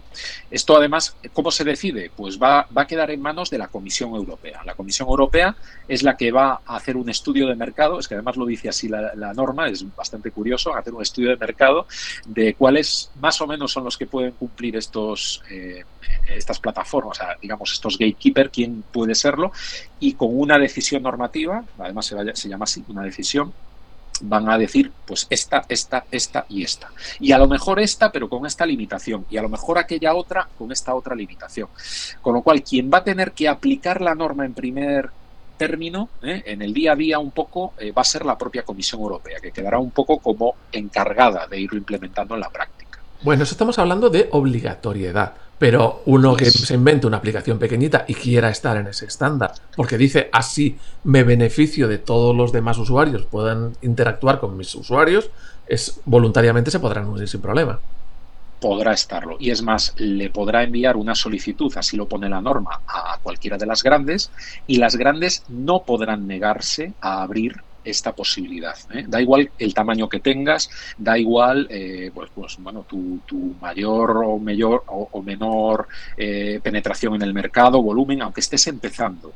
[0.49, 2.11] Esto además, ¿cómo se decide?
[2.15, 4.61] Pues va, va, a quedar en manos de la Comisión Europea.
[4.65, 5.55] La Comisión Europea
[5.87, 8.69] es la que va a hacer un estudio de mercado, es que además lo dice
[8.69, 11.87] así la, norma, es bastante curioso, hacer un estudio de mercado
[12.25, 15.83] de cuáles más o menos son los que pueden cumplir estos, eh,
[16.27, 19.51] estas plataformas, digamos estos gatekeeper, quién puede serlo,
[19.99, 23.53] y con una decisión normativa, además se llama así, una decisión
[24.21, 26.91] van a decir, pues esta, esta, esta y esta.
[27.19, 29.25] Y a lo mejor esta, pero con esta limitación.
[29.29, 31.69] Y a lo mejor aquella otra con esta otra limitación.
[32.21, 35.09] Con lo cual, quien va a tener que aplicar la norma en primer
[35.57, 36.41] término, ¿eh?
[36.45, 39.39] en el día a día un poco, eh, va a ser la propia Comisión Europea,
[39.41, 42.99] que quedará un poco como encargada de irlo implementando en la práctica.
[43.21, 45.33] Bueno, eso estamos hablando de obligatoriedad.
[45.59, 49.97] Pero uno que se invente una aplicación pequeñita y quiera estar en ese estándar, porque
[49.97, 55.29] dice así me beneficio de todos los demás usuarios, puedan interactuar con mis usuarios,
[55.67, 57.79] es voluntariamente se podrán unir sin problema.
[58.61, 59.37] Podrá estarlo.
[59.39, 63.57] Y es más, le podrá enviar una solicitud, así lo pone la norma, a cualquiera
[63.57, 64.31] de las grandes,
[64.67, 68.75] y las grandes no podrán negarse a abrir esta posibilidad.
[68.93, 69.05] ¿eh?
[69.07, 73.19] Da igual el tamaño que tengas, da igual eh, pues, pues, bueno, tu,
[73.61, 75.87] mayor o, mayor, o, menor
[76.17, 79.33] eh, penetración en el mercado, volumen, aunque estés empezando.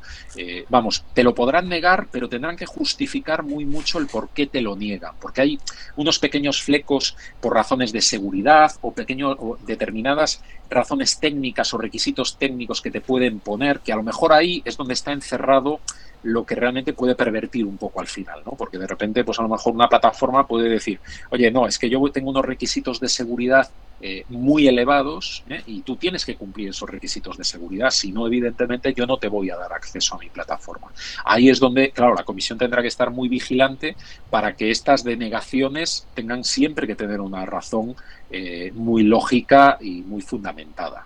[0.70, 4.62] vamos, te lo podrán negar, pero tendrán que justificar muy mucho el por qué te
[4.62, 5.60] lo niegan, porque hay
[5.96, 12.82] unos pequeños flecos por razones de seguridad o, o determinadas razones técnicas o requisitos técnicos
[12.82, 15.80] que te pueden poner, que a lo mejor ahí es donde está encerrado
[16.24, 18.54] lo que realmente puede pervertir un poco al final, ¿no?
[18.54, 21.90] Porque de repente, pues a lo mejor una plataforma puede decir, oye, no, es que
[21.90, 23.70] yo tengo unos requisitos de seguridad
[24.06, 25.64] eh, muy elevados ¿eh?
[25.66, 29.30] y tú tienes que cumplir esos requisitos de seguridad, si no, evidentemente yo no te
[29.30, 30.92] voy a dar acceso a mi plataforma.
[31.24, 33.96] Ahí es donde, claro, la comisión tendrá que estar muy vigilante
[34.30, 37.96] para que estas denegaciones tengan siempre que tener una razón
[38.30, 41.06] eh, muy lógica y muy fundamentada.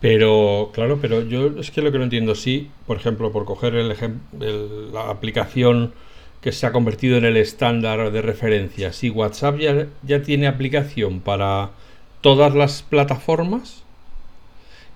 [0.00, 3.74] Pero, claro, pero yo es que lo que no entiendo, sí, por ejemplo, por coger
[3.74, 3.94] el,
[4.92, 5.92] la aplicación
[6.40, 11.20] que se ha convertido en el estándar de referencia, si WhatsApp ya, ya tiene aplicación
[11.20, 11.70] para
[12.22, 13.82] todas las plataformas,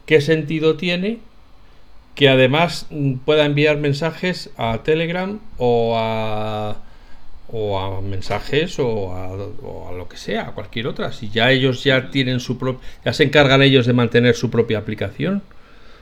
[0.06, 1.18] ¿qué sentido tiene
[2.14, 2.86] que además
[3.24, 6.76] pueda enviar mensajes a Telegram o a
[7.56, 11.12] o a mensajes o a, lo que sea, a cualquier otra.
[11.12, 14.78] Si ya ellos ya tienen su propia, ya se encargan ellos de mantener su propia
[14.78, 15.40] aplicación.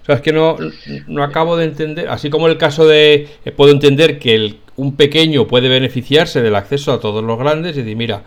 [0.01, 0.57] O sea, es que no,
[1.07, 4.97] no acabo de entender, así como el caso de, eh, puedo entender que el, un
[4.97, 8.23] pequeño puede beneficiarse del acceso a todos los grandes y decir, mira,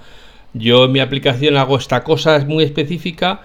[0.53, 3.41] yo en mi aplicación hago esta cosa muy específica,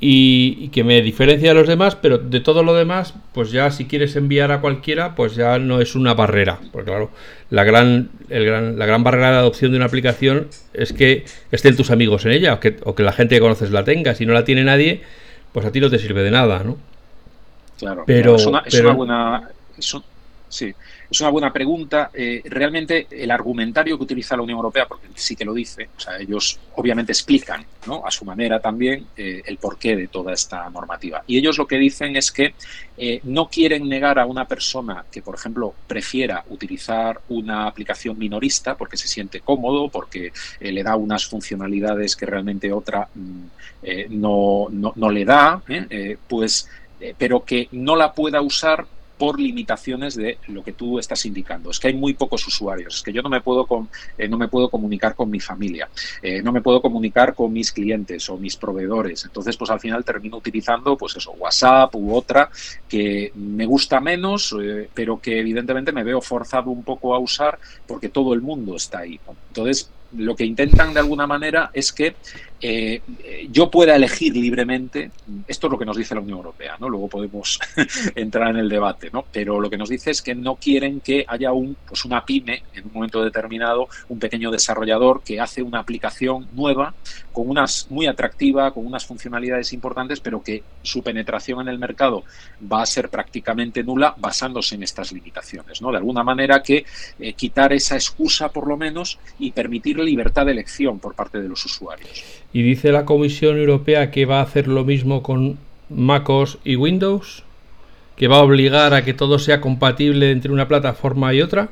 [0.00, 3.86] y, que me diferencia de los demás, pero de todo lo demás, pues ya si
[3.86, 6.60] quieres enviar a cualquiera, pues ya no es una barrera.
[6.72, 7.10] Porque claro,
[7.50, 11.76] la gran, el gran, la gran barrera de adopción de una aplicación es que estén
[11.76, 14.14] tus amigos en ella, o que, o que la gente que conoces la tenga.
[14.14, 15.02] Si no la tiene nadie,
[15.52, 16.76] pues a ti no te sirve de nada, ¿no?
[17.78, 19.48] Claro, pero es una, es una buena...
[20.48, 20.74] sí,
[21.10, 22.10] es una buena pregunta.
[22.12, 26.00] Eh, realmente el argumentario que utiliza la Unión Europea, porque sí que lo dice, o
[26.00, 28.04] sea, ellos obviamente explican ¿no?
[28.06, 31.22] a su manera también eh, el porqué de toda esta normativa.
[31.26, 32.54] Y ellos lo que dicen es que
[32.96, 38.76] eh, no quieren negar a una persona que, por ejemplo, prefiera utilizar una aplicación minorista
[38.76, 43.44] porque se siente cómodo, porque le da unas funcionalidades que realmente otra mm,
[44.10, 45.62] no, no, no, le da,
[46.26, 46.68] pues,
[47.16, 48.86] pero que no la pueda usar
[49.18, 51.70] por limitaciones de lo que tú estás indicando.
[51.70, 53.66] Es que hay muy pocos usuarios, es que yo no me puedo,
[54.16, 55.88] eh, no me puedo comunicar con mi familia,
[56.22, 59.24] eh, no me puedo comunicar con mis clientes o mis proveedores.
[59.24, 62.48] Entonces, pues al final termino utilizando, pues eso, WhatsApp u otra
[62.88, 67.58] que me gusta menos, eh, pero que evidentemente me veo forzado un poco a usar
[67.86, 69.20] porque todo el mundo está ahí.
[69.48, 72.14] Entonces, lo que intentan de alguna manera es que
[72.60, 73.02] eh,
[73.50, 75.12] yo pueda elegir libremente,
[75.46, 76.88] esto es lo que nos dice la Unión Europea, ¿no?
[76.88, 77.58] Luego podemos
[78.16, 79.24] entrar en el debate, ¿no?
[79.30, 82.64] Pero lo que nos dice es que no quieren que haya un, pues una pyme
[82.74, 86.94] en un momento determinado, un pequeño desarrollador que hace una aplicación nueva,
[87.32, 92.24] con unas muy atractiva, con unas funcionalidades importantes, pero que su penetración en el mercado
[92.60, 95.92] va a ser prácticamente nula basándose en estas limitaciones, ¿no?
[95.92, 96.84] De alguna manera que
[97.20, 101.48] eh, quitar esa excusa por lo menos y permitir libertad de elección por parte de
[101.48, 102.24] los usuarios.
[102.52, 105.58] Y dice la Comisión Europea que va a hacer lo mismo con
[105.90, 107.44] MacOS y Windows,
[108.16, 111.68] que va a obligar a que todo sea compatible entre una plataforma y otra.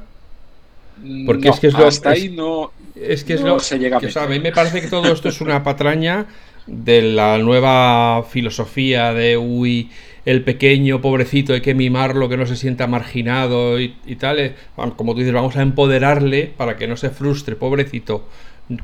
[1.26, 4.24] Porque es que es lo, hasta ahí no, es que es lo, se llega a,
[4.24, 6.26] a mí me parece que todo esto es una patraña
[6.66, 9.90] de la nueva filosofía de uy,
[10.26, 14.38] el pequeño pobrecito hay que mimarlo, que no se sienta marginado y, y tal.
[14.38, 14.54] Eh,
[14.96, 18.26] como tú dices, vamos a empoderarle para que no se frustre, pobrecito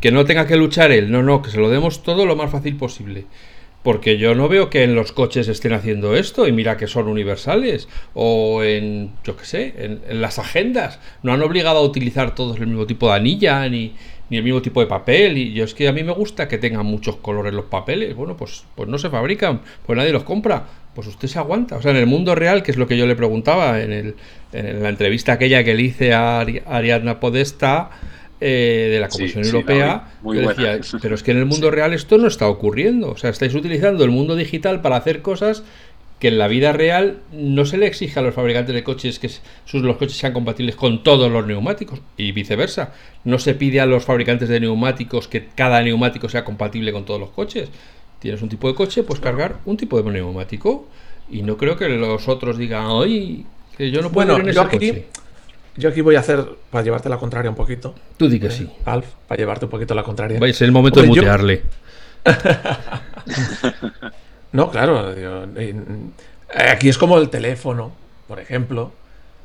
[0.00, 2.50] que no tenga que luchar él, no, no, que se lo demos todo lo más
[2.50, 3.24] fácil posible.
[3.82, 7.08] Porque yo no veo que en los coches estén haciendo esto y mira que son
[7.08, 7.88] universales.
[8.14, 11.00] O en, yo qué sé, en, las agendas.
[11.24, 13.94] No han obligado a utilizar todos el mismo tipo de anilla ni,
[14.32, 15.38] ni, el mismo tipo de papel.
[15.38, 18.14] Y yo es que a mí me gusta que tengan muchos colores los papeles.
[18.16, 20.64] Bueno, pues, pues no se fabrican, pues nadie los compra.
[20.94, 21.76] Pues usted se aguanta.
[21.76, 24.14] O sea, en el mundo real, que es lo que yo le preguntaba en, el,
[24.52, 27.90] en la entrevista aquella que le hice a Ariadna Podesta
[28.44, 32.26] eh, de la Comisión Europea, decía, pero es que en el mundo real esto no
[32.26, 33.10] está ocurriendo.
[33.12, 35.62] O sea, estáis utilizando el mundo digital para hacer cosas
[36.22, 39.28] que en la vida real no se le exige a los fabricantes de coches que
[39.28, 42.92] sus, los coches sean compatibles con todos los neumáticos y viceversa.
[43.24, 47.18] No se pide a los fabricantes de neumáticos que cada neumático sea compatible con todos
[47.18, 47.70] los coches.
[48.20, 50.86] Tienes un tipo de coche, pues cargar un tipo de neumático.
[51.28, 53.42] Y no creo que los otros digan, oye,
[53.76, 55.06] que yo no puedo ir en ese coche.
[55.76, 57.96] Yo aquí voy a hacer, para llevarte la contraria un poquito.
[58.16, 58.70] Tú di que eh, sí.
[58.84, 60.38] Alf, para llevarte un poquito la contraria.
[60.52, 61.62] Ser el momento de mutearle.
[64.52, 65.14] no, claro.
[66.70, 67.92] aquí es como el teléfono,
[68.28, 68.92] por ejemplo,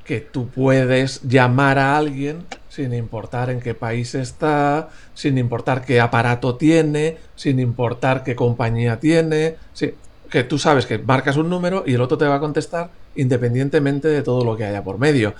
[0.03, 5.99] que tú puedes llamar a alguien sin importar en qué país está, sin importar qué
[5.99, 9.55] aparato tiene, sin importar qué compañía tiene.
[9.73, 9.93] Sí,
[10.29, 14.07] que tú sabes que marcas un número y el otro te va a contestar independientemente
[14.07, 15.33] de todo lo que haya por medio.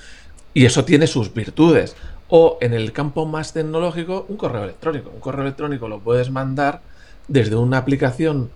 [0.53, 1.95] Y eso tiene sus virtudes.
[2.30, 5.12] O en el campo más tecnológico, un correo electrónico.
[5.13, 6.82] Un correo electrónico lo puedes mandar
[7.27, 8.49] desde una aplicación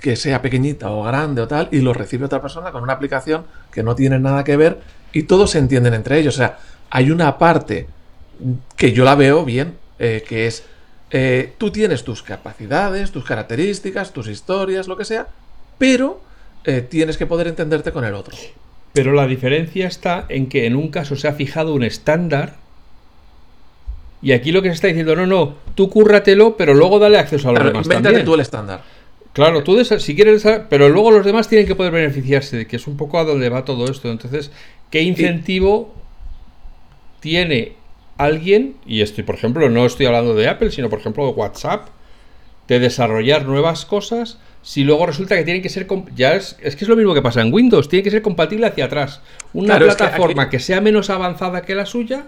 [0.00, 3.44] que sea pequeñita o grande o tal, y lo recibe otra persona con una aplicación
[3.72, 4.80] que no tiene nada que ver
[5.12, 6.34] y todos se entienden entre ellos.
[6.34, 6.58] O sea,
[6.90, 7.86] hay una parte
[8.76, 10.64] que yo la veo bien, eh, que es,
[11.10, 15.28] eh, tú tienes tus capacidades, tus características, tus historias, lo que sea,
[15.78, 16.20] pero
[16.64, 18.36] eh, tienes que poder entenderte con el otro.
[18.92, 22.56] Pero la diferencia está en que en un caso se ha fijado un estándar
[24.22, 27.48] y aquí lo que se está diciendo, no, no, tú cúrratelo, pero luego dale acceso
[27.48, 28.24] a los demás también.
[28.24, 28.82] tú el estándar.
[29.32, 32.86] Claro, tú si quieres, pero luego los demás tienen que poder beneficiarse, de que es
[32.86, 34.10] un poco a donde va todo esto.
[34.10, 34.50] Entonces,
[34.90, 35.94] ¿qué incentivo
[37.20, 37.72] tiene
[38.18, 41.88] alguien, y estoy, por ejemplo, no estoy hablando de Apple, sino por ejemplo de WhatsApp,
[42.68, 46.84] de desarrollar nuevas cosas si luego resulta que tiene que ser ya es, es, que
[46.84, 49.20] es lo mismo que pasa en Windows tiene que ser compatible hacia atrás.
[49.52, 52.26] Una plataforma que, sea menos avanzada que la suya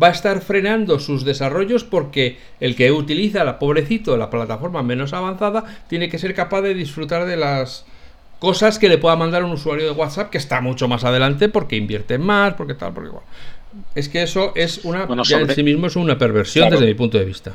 [0.00, 5.12] va a estar frenando sus desarrollos porque el que utiliza la pobrecito la plataforma menos
[5.12, 7.86] avanzada tiene que ser capaz de disfrutar de las
[8.38, 11.76] cosas que le pueda mandar un usuario de WhatsApp que está mucho más adelante porque
[11.76, 13.24] invierte más porque tal porque igual
[13.94, 17.18] es que eso es una ya en sí mismo es una perversión desde mi punto
[17.18, 17.54] de vista.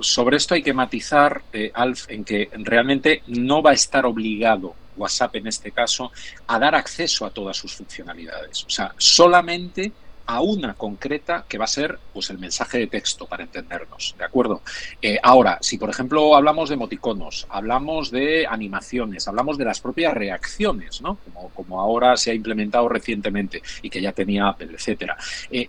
[0.00, 4.74] Sobre esto hay que matizar, eh, Alf, en que realmente no va a estar obligado
[4.96, 6.12] WhatsApp en este caso
[6.46, 8.64] a dar acceso a todas sus funcionalidades.
[8.64, 9.92] O sea, solamente
[10.28, 14.24] a una concreta que va a ser pues el mensaje de texto para entendernos, ¿de
[14.24, 14.60] acuerdo?
[15.00, 20.12] Eh, ahora, si por ejemplo hablamos de emoticonos, hablamos de animaciones, hablamos de las propias
[20.12, 21.16] reacciones, ¿no?
[21.24, 25.16] Como, como ahora se ha implementado recientemente y que ya tenía Apple, etcétera.
[25.50, 25.66] Eh,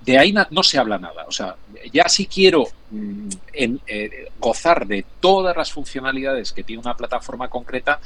[0.00, 1.26] de ahí no se habla nada.
[1.28, 1.56] O sea,
[1.92, 8.00] ya si quiero mm, eh, gozar de todas las funcionalidades que tiene una plataforma concreta,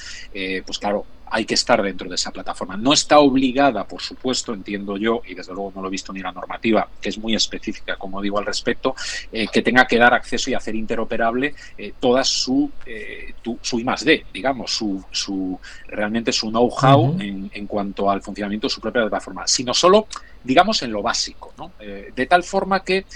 [0.67, 2.77] pues claro, hay que estar dentro de esa plataforma.
[2.77, 6.21] No está obligada, por supuesto, entiendo yo, y desde luego no lo he visto ni
[6.21, 8.95] la normativa, que es muy específica, como digo al respecto,
[9.33, 13.85] eh, que tenga que dar acceso y hacer interoperable eh, toda su, eh, su I
[14.05, 19.01] D, digamos, su, su realmente su know-how en, en, cuanto al funcionamiento de su propia
[19.01, 20.09] plataforma, sino solo,
[20.45, 21.73] digamos, en lo básico, ¿no?
[21.79, 23.07] de tal forma que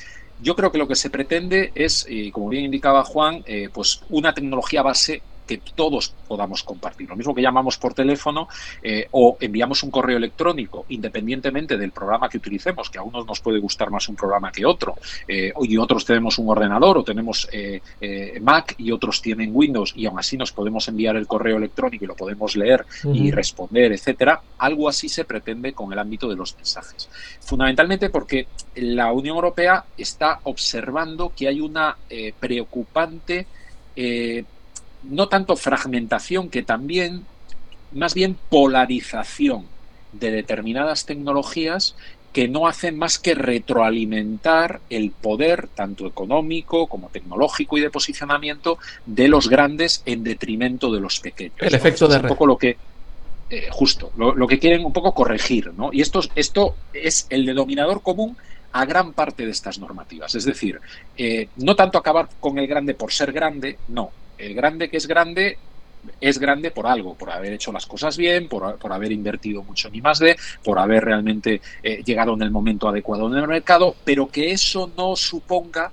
[0.40, 4.82] yo creo que lo que se pretende es, como bien indicaba Juan, pues una tecnología
[4.82, 7.08] base que todos podamos compartir.
[7.08, 8.48] Lo mismo que llamamos por teléfono
[8.82, 13.40] eh, o enviamos un correo electrónico, independientemente del programa que utilicemos, que a unos nos
[13.40, 14.96] puede gustar más un programa que otro,
[15.28, 17.80] eh, y otros tenemos un ordenador o tenemos eh,
[18.40, 22.08] Mac y otros tienen Windows y aún así nos podemos enviar el correo electrónico y
[22.08, 24.40] lo podemos leer y responder, etcétera.
[24.58, 27.08] Algo así se pretende con el ámbito de los mensajes.
[27.40, 31.96] Fundamentalmente porque la Unión Europea está observando que hay una
[32.40, 33.46] preocupante
[35.08, 37.24] no tanto fragmentación, que también,
[37.92, 39.66] más bien polarización
[40.12, 41.94] de determinadas tecnologías
[42.32, 48.78] que no hacen más que retroalimentar el poder, tanto económico como tecnológico y de posicionamiento,
[49.06, 51.56] de los grandes en detrimento de los pequeños.
[51.60, 52.76] El efecto de un poco lo que
[53.48, 55.90] eh, justo, lo, que quieren un poco corregir, ¿no?
[55.92, 58.36] Y esto, esto es el denominador común
[58.72, 60.34] a gran parte de estas normativas.
[60.34, 60.78] Es decir,
[61.16, 65.06] eh, no tanto acabar con el grande por ser grande, no, el grande que es
[65.06, 65.58] grande
[66.20, 70.02] es grande por algo, por haber hecho las cosas bien, por, haber invertido mucho en
[70.02, 74.28] más de, por haber realmente eh, llegado en el momento adecuado en el mercado, pero
[74.28, 75.90] que eso no suponga,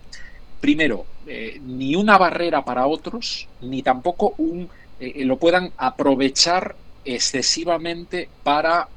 [0.59, 6.75] primero, eh, ni una barrera para otros, ni tampoco un eh, lo puedan aprovechar
[7.05, 8.87] excesivamente para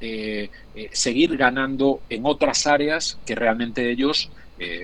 [0.93, 4.31] seguir ganando en otras áreas que realmente ellos,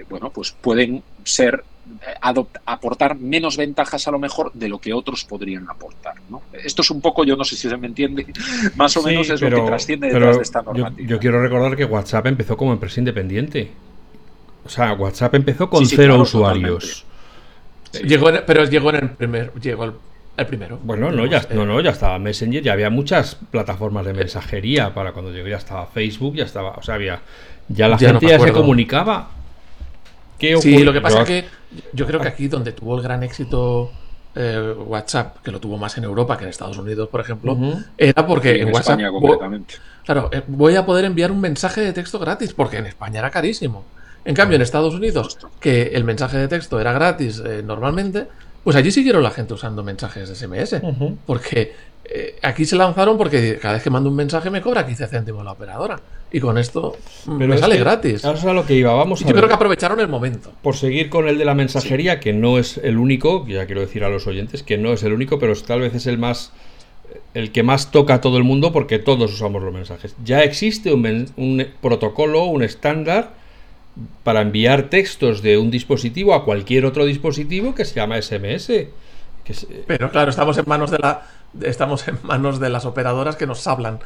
[0.09, 1.63] bueno, pues pueden ser
[2.65, 6.15] aportar menos ventajas a lo mejor de lo que otros podrían aportar.
[6.29, 6.41] ¿no?
[6.53, 8.25] Esto es un poco, yo no sé si se me entiende,
[8.75, 11.07] más o menos es lo que trasciende detrás de esta normativa.
[11.07, 13.71] Yo, quiero recordar que WhatsApp empezó como empresa independiente.
[14.65, 17.05] O sea, WhatsApp empezó con cero usuarios.
[18.03, 20.79] Llegó pero llegó en el primer, llegó el, primero.
[20.83, 25.11] Bueno, no, ya, no, no, ya estaba Messenger, ya había muchas plataformas de mensajería para
[25.11, 27.21] cuando llegó, ya estaba Facebook, ya estaba, o sea, había,
[27.67, 29.29] ya la gente ya se comunicaba
[30.61, 31.45] sí, lo que pasa es que
[31.93, 33.91] yo creo que aquí donde tuvo el gran éxito
[34.35, 37.57] eh, WhatsApp, que lo tuvo más en Europa que en Estados Unidos, por ejemplo,
[37.97, 38.99] era porque en, WhatsApp.
[40.03, 43.29] Claro, eh, voy a poder enviar un mensaje de texto gratis, porque en España era
[43.29, 43.85] carísimo.
[44.25, 48.27] En cambio, en Estados Unidos, que el mensaje de texto era gratis eh, normalmente,
[48.63, 50.81] pues allí siguieron la gente usando mensajes de SMS.
[51.25, 51.73] Porque
[52.41, 55.51] aquí se lanzaron porque cada vez que mando un mensaje me cobra 15 céntimos la
[55.51, 55.99] operadora
[56.31, 56.97] y con esto
[57.27, 58.15] me sale gratis.
[58.15, 58.93] Eso es a lo que iba.
[58.93, 60.51] Vamos yo creo que aprovecharon el momento.
[60.61, 64.03] Por seguir con el de la mensajería, que no es el único, ya quiero decir
[64.03, 66.51] a los oyentes que no es el único, pero tal vez es el más
[67.35, 70.15] el que más toca a todo el mundo porque todos usamos los mensajes.
[70.23, 73.33] Ya existe un, un protocolo, un estándar
[74.23, 78.71] para enviar textos de un dispositivo a cualquier otro dispositivo que se llama SMS.
[79.87, 81.27] Pero claro, estamos en manos de la
[81.61, 83.99] estamos en manos de las operadoras que nos hablan.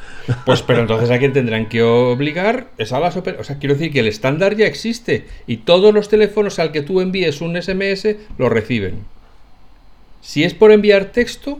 [0.45, 3.45] Pues pero entonces a quién tendrán que obligar es a las operadoras.
[3.45, 6.81] O sea, quiero decir que el estándar ya existe y todos los teléfonos al que
[6.81, 9.05] tú envíes un SMS lo reciben.
[10.21, 11.59] Si es por enviar texto,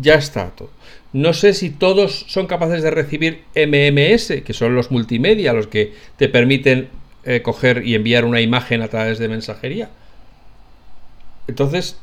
[0.00, 0.70] ya está todo.
[1.12, 5.92] No sé si todos son capaces de recibir MMS, que son los multimedia, los que
[6.16, 6.88] te permiten
[7.24, 9.90] eh, coger y enviar una imagen a través de mensajería.
[11.48, 11.98] Entonces,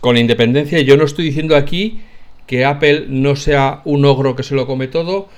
[0.00, 2.00] con independencia, yo no estoy diciendo aquí
[2.46, 5.28] que Apple no sea un ogro que se lo come todo,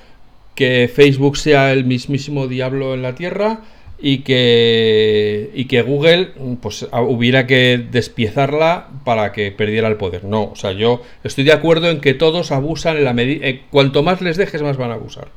[0.54, 3.60] que Facebook sea el mismísimo diablo en la tierra
[3.98, 10.24] y que, y que Google pues hubiera que despiezarla para que perdiera el poder.
[10.24, 13.46] No, o sea, yo estoy de acuerdo en que todos abusan en la medida...
[13.70, 15.28] Cuanto más les dejes, más van a abusar.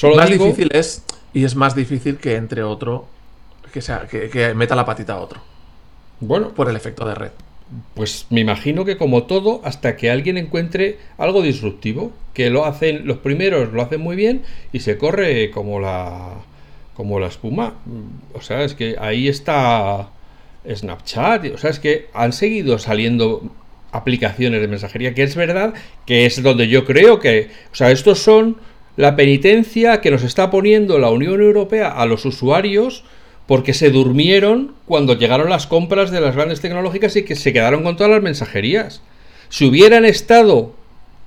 [0.00, 3.06] Solo más difícil es, y es más difícil que entre otro,
[3.70, 5.42] que, sea, que meta la patita a otro.
[6.20, 6.54] Bueno.
[6.54, 7.30] Por el efecto de red.
[7.92, 13.06] Pues me imagino que como todo, hasta que alguien encuentre algo disruptivo, que lo hacen,
[13.06, 14.40] los primeros lo hacen muy bien
[14.72, 16.30] y se corre como la
[16.94, 17.74] como la espuma.
[18.32, 20.08] O sea, es que ahí está
[20.66, 23.42] Snapchat, o sea, es que han seguido saliendo
[23.92, 25.74] aplicaciones de mensajería, que es verdad
[26.06, 28.56] que es donde yo creo que, o sea, estos son
[28.96, 33.04] la penitencia que nos está poniendo la Unión Europea a los usuarios
[33.46, 37.82] porque se durmieron cuando llegaron las compras de las grandes tecnológicas y que se quedaron
[37.82, 39.02] con todas las mensajerías.
[39.48, 40.74] Si hubieran estado,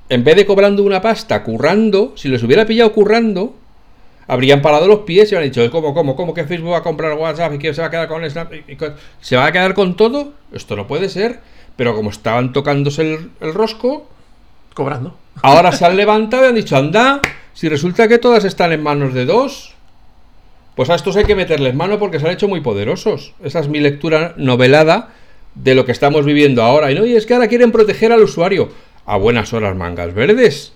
[0.09, 3.55] en vez de cobrando una pasta, currando, si les hubiera pillado currando,
[4.27, 7.13] habrían parado los pies y habrían dicho, ¿cómo, cómo, cómo que Facebook va a comprar
[7.17, 8.51] WhatsApp y que se va a quedar con Snap?
[9.21, 10.33] ¿Se va a quedar con todo?
[10.53, 11.39] Esto no puede ser.
[11.75, 14.07] Pero como estaban tocándose el, rosco,
[14.73, 15.17] cobrando.
[15.41, 17.19] Ahora se han levantado y han dicho, anda,
[17.53, 19.73] si resulta que todas están en manos de dos,
[20.75, 23.33] pues a estos hay que meterles mano porque se han hecho muy poderosos.
[23.43, 25.09] Esa es mi lectura novelada
[25.55, 26.91] de lo que estamos viviendo ahora.
[26.91, 28.71] Y no, y es que ahora quieren proteger al usuario.
[29.05, 30.73] A buenas horas, mangas verdes.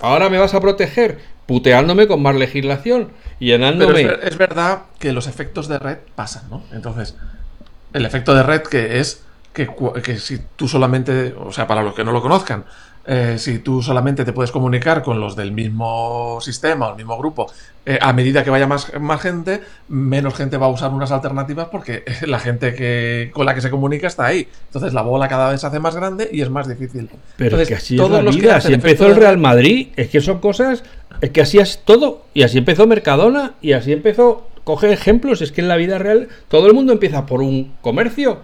[0.00, 4.08] Ahora me vas a proteger puteándome con más legislación y llenándome.
[4.22, 6.62] Es, verdad que los efectos de red pasan, ¿no?
[6.72, 7.16] Entonces,
[7.92, 9.68] el efecto de red que es que,
[10.02, 12.64] que si tú solamente, o sea, para los que no lo conozcan,
[13.04, 17.18] eh, si tú solamente te puedes comunicar con los del mismo sistema o el mismo
[17.18, 17.50] grupo,
[17.84, 21.66] eh, a medida que vaya más, más gente, menos gente va a usar unas alternativas
[21.68, 24.46] porque la gente que, con la que se comunica está ahí.
[24.66, 27.10] Entonces la bola cada vez se hace más grande y es más difícil.
[27.36, 28.60] Pero es que así es la vida.
[28.60, 30.84] Si empezó el Real Madrid, es que son cosas,
[31.20, 32.26] es que así es todo.
[32.34, 34.48] Y así empezó Mercadona y así empezó.
[34.62, 38.42] Coge ejemplos, es que en la vida real todo el mundo empieza por un comercio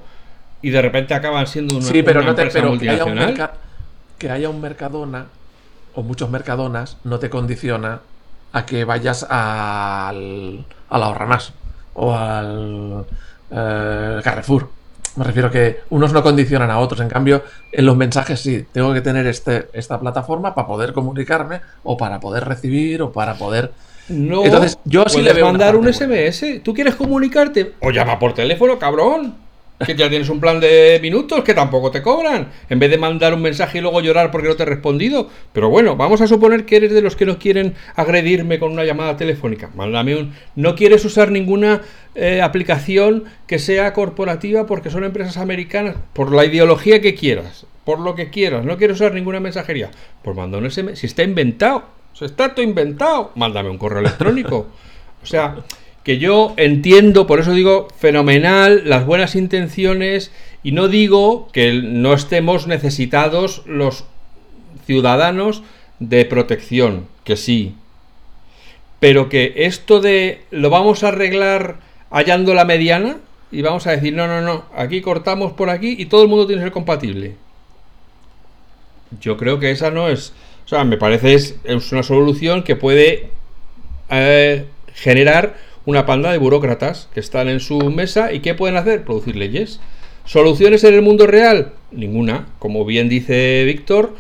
[0.63, 3.51] y de repente acaban siendo una, sí, pero una no te, empresa pero multinacional
[4.19, 5.27] que haya un Mercadona
[5.95, 8.01] o muchos Mercadonas no te condiciona
[8.53, 11.53] a que vayas al, a la Horranás
[11.95, 13.07] o al
[13.51, 14.71] eh, Carrefour.
[15.17, 17.01] Me refiero a que unos no condicionan a otros.
[17.01, 17.43] En cambio,
[17.73, 22.21] en los mensajes sí, tengo que tener este, esta plataforma para poder comunicarme o para
[22.21, 23.73] poder recibir o para poder...
[24.09, 25.97] No, Entonces, yo sí le veo mandar un buena.
[25.97, 26.63] SMS.
[26.63, 27.75] ¿Tú quieres comunicarte?
[27.81, 29.48] O llama por teléfono, cabrón.
[29.85, 32.49] Que ya tienes un plan de minutos que tampoco te cobran.
[32.69, 35.31] En vez de mandar un mensaje y luego llorar porque no te he respondido.
[35.53, 38.85] Pero bueno, vamos a suponer que eres de los que no quieren agredirme con una
[38.85, 39.71] llamada telefónica.
[39.77, 40.35] Mándame un.
[40.57, 41.83] No quieres usar ninguna
[42.17, 45.97] eh, aplicación que sea corporativa porque son empresas americanas.
[46.13, 47.67] Por la ideología que quieras.
[47.85, 48.65] Por lo que quieras.
[48.65, 49.91] No quieres usar ninguna mensajería.
[50.23, 50.99] Pues manda un SMS.
[50.99, 51.85] Si está inventado.
[52.15, 53.31] Si está todo inventado.
[53.37, 54.67] Mándame un correo electrónico.
[55.23, 55.57] O sea,
[56.05, 60.33] que yo entiendo, por eso digo, fenomenal, las buenas intenciones,
[60.63, 64.05] y no digo que no estemos necesitados los
[64.87, 65.63] ciudadanos
[65.99, 67.75] de protección, que sí,
[69.01, 71.81] pero que esto de lo vamos a arreglar
[72.11, 73.19] hallando la mediana
[73.51, 76.47] y vamos a decir, no, no, no, aquí cortamos por aquí y todo el mundo
[76.47, 77.35] tiene que ser compatible.
[79.21, 80.33] Yo creo que esa no es,
[80.65, 83.31] o sea, me parece es, es una solución que puede
[84.11, 85.57] eh, generar
[85.89, 89.05] una panda de burócratas que están en su mesa y ¿qué pueden hacer?
[89.05, 89.81] Producir leyes.
[90.27, 91.73] ¿Soluciones en el mundo real?
[91.93, 92.49] Ninguna.
[92.59, 94.15] Como bien dice Víctor,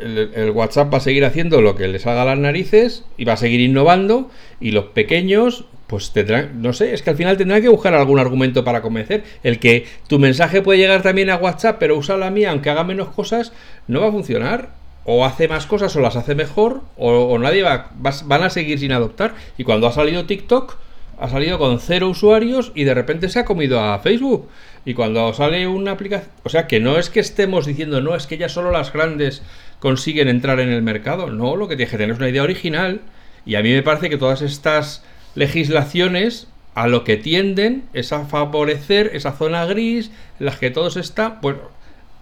[0.00, 3.36] el, WhatsApp va a seguir haciendo lo que les haga las narices y va a
[3.36, 7.68] seguir innovando y los pequeños pues tendrán, no sé, es que al final tendrán que
[7.68, 9.22] buscar algún argumento para convencer.
[9.44, 12.82] El que tu mensaje puede llegar también a WhatsApp, pero usa la mía, aunque haga
[12.82, 13.52] menos cosas,
[13.86, 14.70] no va a funcionar.
[15.04, 18.80] O hace más cosas o las hace mejor, o, nadie va, vas- van a seguir
[18.80, 19.34] sin adoptar.
[19.58, 20.78] Y cuando ha salido TikTok,
[21.22, 24.48] ha salido con cero usuarios y de repente se ha comido a Facebook.
[24.84, 26.32] Y cuando sale una aplicación...
[26.42, 29.40] O sea, que no es que estemos diciendo, no, es que ya solo las grandes
[29.78, 31.30] consiguen entrar en el mercado.
[31.30, 33.02] No, lo que tienes que tener es una idea original.
[33.46, 35.04] Y a mí me parece que todas estas
[35.36, 40.10] legislaciones a lo que tienden es a favorecer esa zona gris
[40.40, 41.38] en la que todos están...
[41.40, 41.60] Bueno,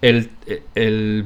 [0.03, 0.29] el,
[0.75, 1.25] el,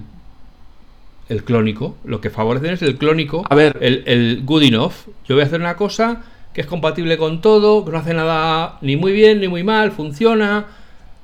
[1.29, 1.97] el clónico.
[2.05, 3.45] Lo que favorecen es el clónico.
[3.51, 3.79] A ver.
[3.81, 5.09] El, el good enough.
[5.27, 6.23] Yo voy a hacer una cosa
[6.55, 9.91] que es compatible con todo, que no hace nada ni muy bien ni muy mal,
[9.91, 10.67] funciona.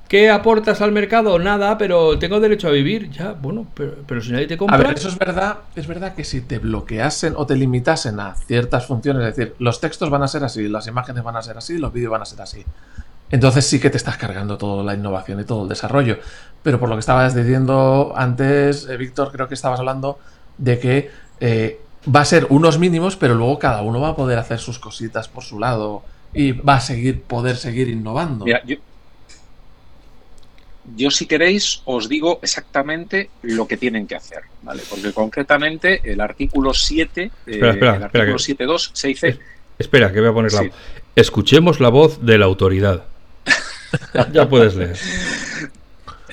[0.09, 1.39] ¿Qué aportas al mercado?
[1.39, 3.09] Nada, pero tengo derecho a vivir.
[3.11, 4.75] Ya, bueno, pero, pero si nadie te compra.
[4.75, 8.35] A ver, eso es verdad, es verdad que si te bloqueasen o te limitasen a
[8.35, 11.57] ciertas funciones, es decir, los textos van a ser así, las imágenes van a ser
[11.57, 12.65] así, los vídeos van a ser así.
[13.31, 16.17] Entonces sí que te estás cargando toda la innovación y todo el desarrollo.
[16.61, 20.19] Pero por lo que estabas diciendo antes, eh, Víctor, creo que estabas hablando
[20.57, 24.39] de que eh, va a ser unos mínimos, pero luego cada uno va a poder
[24.39, 28.45] hacer sus cositas por su lado y va a seguir, poder seguir innovando.
[28.45, 28.77] Mira, yo,
[30.95, 34.81] yo si queréis os digo exactamente lo que tienen que hacer, ¿vale?
[34.89, 39.27] Porque concretamente el artículo 7, eh, Espera, espera, el espera, artículo que- 7.2 se dice...
[39.29, 39.39] Es-
[39.77, 40.69] Espera, que voy a poner la Sí.
[41.15, 43.03] Escuchemos la voz de la autoridad.
[44.31, 44.95] ya puedes leer.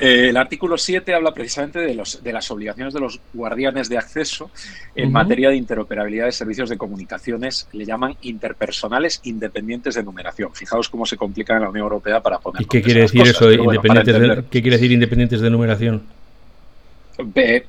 [0.00, 3.98] Eh, el artículo 7 habla precisamente de, los, de las obligaciones de los guardianes de
[3.98, 4.50] acceso
[4.94, 7.68] en materia de interoperabilidad de servicios de comunicaciones.
[7.72, 10.54] Le llaman interpersonales independientes de numeración.
[10.54, 13.36] Fijaos cómo se complica en la Unión Europea para poner ¿Y qué quiere decir cosas,
[13.36, 14.44] eso bueno, de.
[14.50, 16.02] ¿Qué quiere decir independientes de numeración?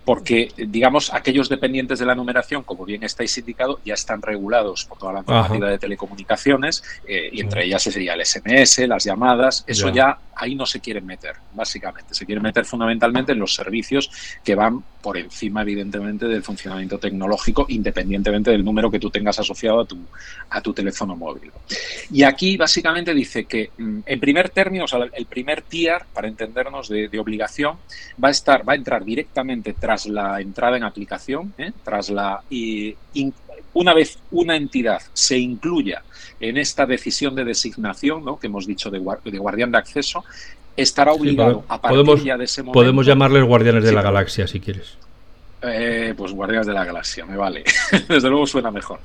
[0.06, 4.97] Porque, digamos, aquellos dependientes de la numeración, como bien estáis indicado, ya están regulados por
[5.00, 5.72] toda la normativa Ajá.
[5.72, 9.93] de telecomunicaciones, eh, y entre ellas sería el SMS, las llamadas, eso Ya.
[9.93, 10.18] ya.
[10.36, 12.14] ahí no se quieren meter, básicamente.
[12.14, 14.10] Se quieren meter fundamentalmente en los servicios
[14.41, 19.82] que van por encima, evidentemente, del funcionamiento tecnológico, independientemente del número que tú tengas asociado
[19.82, 19.97] a tu,
[20.50, 21.52] a tu teléfono móvil.
[22.12, 26.28] Y aquí básicamente dice que mm, en primer término, o sea, el primer tier, para
[26.28, 27.78] entendernos de, obligación,
[28.24, 29.39] va a estar, va a entrar directamente
[29.80, 31.72] tras la entrada en aplicación, ¿eh?
[31.84, 32.96] tras la y,
[33.74, 36.02] una vez una entidad se incluya
[36.40, 38.40] en esta decisión de designación ¿no?
[38.40, 40.24] que hemos dicho de, guardián de acceso,
[40.76, 42.80] estará obligado a partir podemos, ya de ese momento.
[42.80, 44.98] Podemos llamarles guardianes de la galaxia si quieres.
[45.62, 47.64] Eh, pues Guardianes de la Galaxia, me vale.
[48.07, 48.99] Desde luego suena mejor.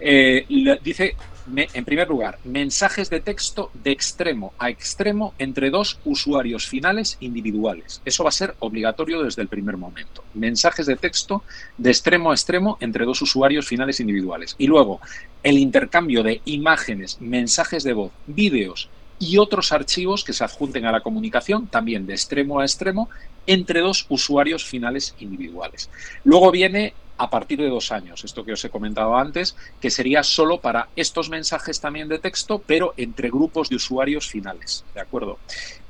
[0.00, 0.46] Eh,
[0.82, 1.14] dice,
[1.54, 8.02] en primer lugar, mensajes de texto de extremo a extremo entre dos usuarios finales individuales.
[8.04, 10.24] Eso va a ser obligatorio desde el primer momento.
[10.34, 11.44] Mensajes de texto
[11.78, 14.56] de extremo a extremo entre dos usuarios finales individuales.
[14.58, 15.00] Y luego,
[15.42, 18.88] el intercambio de imágenes, mensajes de voz, vídeos
[19.18, 23.08] y otros archivos que se adjunten a la comunicación, también de extremo a extremo,
[23.46, 25.90] entre dos usuarios finales individuales.
[26.24, 30.24] Luego viene a partir de dos años, esto que os he comentado antes, que sería
[30.24, 35.38] solo para estos mensajes también de texto, pero entre grupos de usuarios finales, ¿de acuerdo?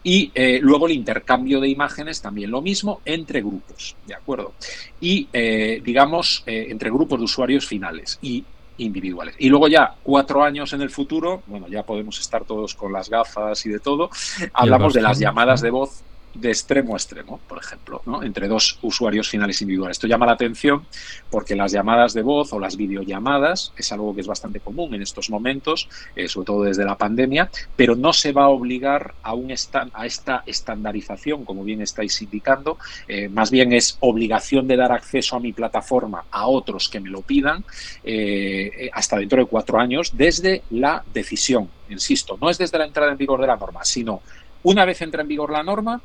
[0.02, 4.52] Y eh, luego el intercambio de imágenes, también lo mismo, entre grupos, ¿de acuerdo?
[5.00, 8.18] Y, eh, digamos, eh, entre grupos de usuarios finales.
[8.20, 8.44] Y
[8.78, 9.34] individuales.
[9.38, 13.08] Y luego ya cuatro años en el futuro, bueno, ya podemos estar todos con las
[13.08, 14.10] gafas y de todo,
[14.54, 16.02] hablamos de las llamadas de voz
[16.34, 19.96] de extremo a extremo, por ejemplo, entre dos usuarios finales individuales.
[19.96, 20.86] Esto llama la atención
[21.30, 25.02] porque las llamadas de voz o las videollamadas es algo que es bastante común en
[25.02, 29.34] estos momentos, eh, sobre todo desde la pandemia, pero no se va a obligar a,
[29.34, 32.78] un a esta estandarización, como bien estáis indicando,
[33.08, 37.10] eh, más bien es obligación de dar acceso a mi plataforma a otros que me
[37.10, 37.64] lo pidan
[38.04, 43.12] eh, hasta dentro de cuatro años desde la decisión, insisto, no es desde la entrada
[43.12, 44.22] en vigor de la norma, sino
[44.64, 46.00] una vez entra en vigor la norma,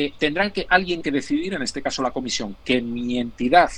[0.00, 3.68] eh, tendrán que alguien que decidir, en este caso la comisión, que mi entidad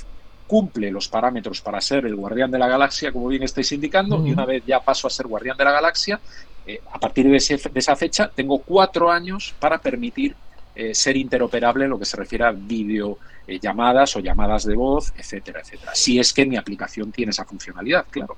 [0.45, 4.31] cumple los parámetros para ser el guardián de la galaxia, como bien estáis indicando, y
[4.31, 6.19] una vez ya paso a ser guardián de la galaxia,
[6.67, 10.35] eh, a partir de, esa fecha tengo cuatro años para permitir
[10.75, 13.17] eh, ser interoperable en lo que se refiere a video
[13.59, 15.95] llamadas o llamadas de voz, etcétera, etcétera.
[15.95, 18.37] Si es que mi aplicación tiene esa funcionalidad, claro.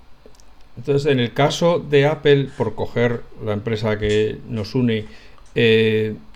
[0.77, 5.05] Entonces, en el caso de Apple, por coger la empresa que nos une,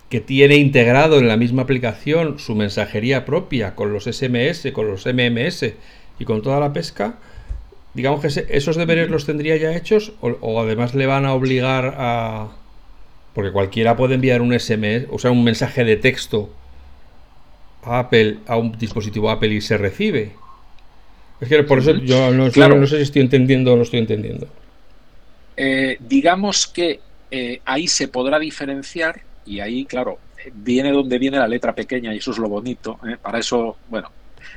[0.08, 5.06] que tiene integrado en la misma aplicación su mensajería propia con los SMS, con los
[5.06, 5.74] MMS
[6.18, 7.18] y con toda la pesca,
[7.94, 12.48] digamos que esos deberes los tendría ya hechos o, además le van a obligar a...
[13.34, 16.50] Porque cualquiera puede enviar un SMS, o sea, un mensaje de texto
[17.84, 20.32] a Apple, a un dispositivo Apple y se recibe.
[21.40, 24.48] Es que por eso yo no, sé si estoy entendiendo o no estoy entendiendo.
[25.56, 27.00] Eh, digamos que
[27.30, 30.18] eh, ahí se podrá diferenciar y ahí, claro,
[30.52, 32.98] viene donde viene la letra pequeña y eso es lo bonito.
[33.08, 33.16] ¿eh?
[33.20, 34.10] Para eso, bueno,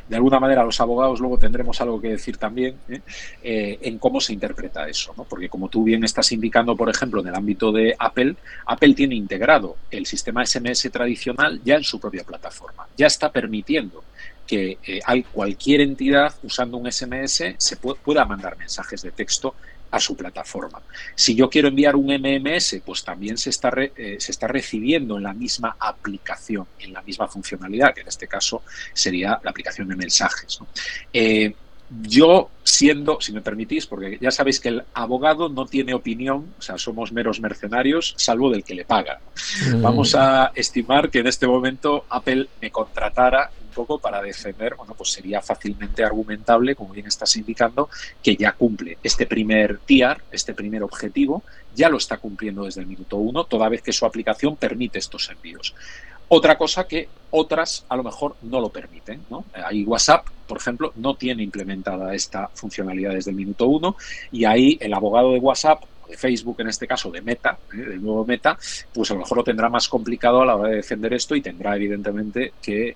[0.07, 3.01] de alguna manera los abogados luego tendremos algo que decir también ¿eh?
[3.41, 5.23] Eh, en cómo se interpreta eso, ¿no?
[5.23, 8.35] porque como tú bien estás indicando, por ejemplo, en el ámbito de Apple,
[8.65, 14.03] Apple tiene integrado el sistema SMS tradicional ya en su propia plataforma, ya está permitiendo
[14.45, 19.55] que hay cualquier entidad usando un SMS se pueda mandar mensajes de texto
[19.91, 20.81] a su plataforma.
[21.15, 25.23] Si yo quiero enviar un MMS, pues también se está, eh, se está recibiendo en
[25.23, 28.63] la misma aplicación, en la misma funcionalidad, que en este caso
[28.93, 30.59] sería la aplicación de mensajes.
[31.13, 31.53] Eh,
[32.03, 36.61] yo siendo, si me permitís, porque ya sabéis que el abogado no tiene opinión, o
[36.61, 39.19] sea, somos meros mercenarios, salvo del que le paga.
[39.67, 39.81] Mm.
[39.81, 45.11] Vamos a estimar que en este momento Apple me contratara poco para defender, bueno, pues
[45.11, 47.89] sería fácilmente argumentable, como bien estás indicando,
[48.21, 51.43] que ya cumple este primer tier, este primer objetivo,
[51.75, 55.29] ya lo está cumpliendo desde el minuto uno, toda vez que su aplicación permite estos
[55.29, 55.73] envíos.
[56.33, 59.25] Otra cosa que otras a lo mejor no lo permiten.
[59.29, 59.43] ¿no?
[59.53, 63.97] Ahí WhatsApp, por ejemplo, no tiene implementada esta funcionalidad desde el minuto uno
[64.31, 67.77] y ahí el abogado de WhatsApp de Facebook, en este caso de Meta, ¿eh?
[67.77, 68.57] del nuevo Meta,
[68.93, 71.41] pues a lo mejor lo tendrá más complicado a la hora de defender esto y
[71.41, 72.95] tendrá evidentemente que eh,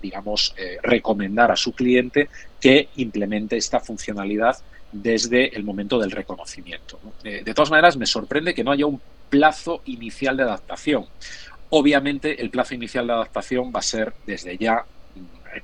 [0.00, 2.28] digamos, eh, recomendar a su cliente
[2.60, 4.56] que implemente esta funcionalidad
[4.92, 6.98] desde el momento del reconocimiento.
[7.24, 11.06] Eh, de todas maneras, me sorprende que no haya un plazo inicial de adaptación.
[11.70, 14.84] Obviamente, el plazo inicial de adaptación va a ser desde ya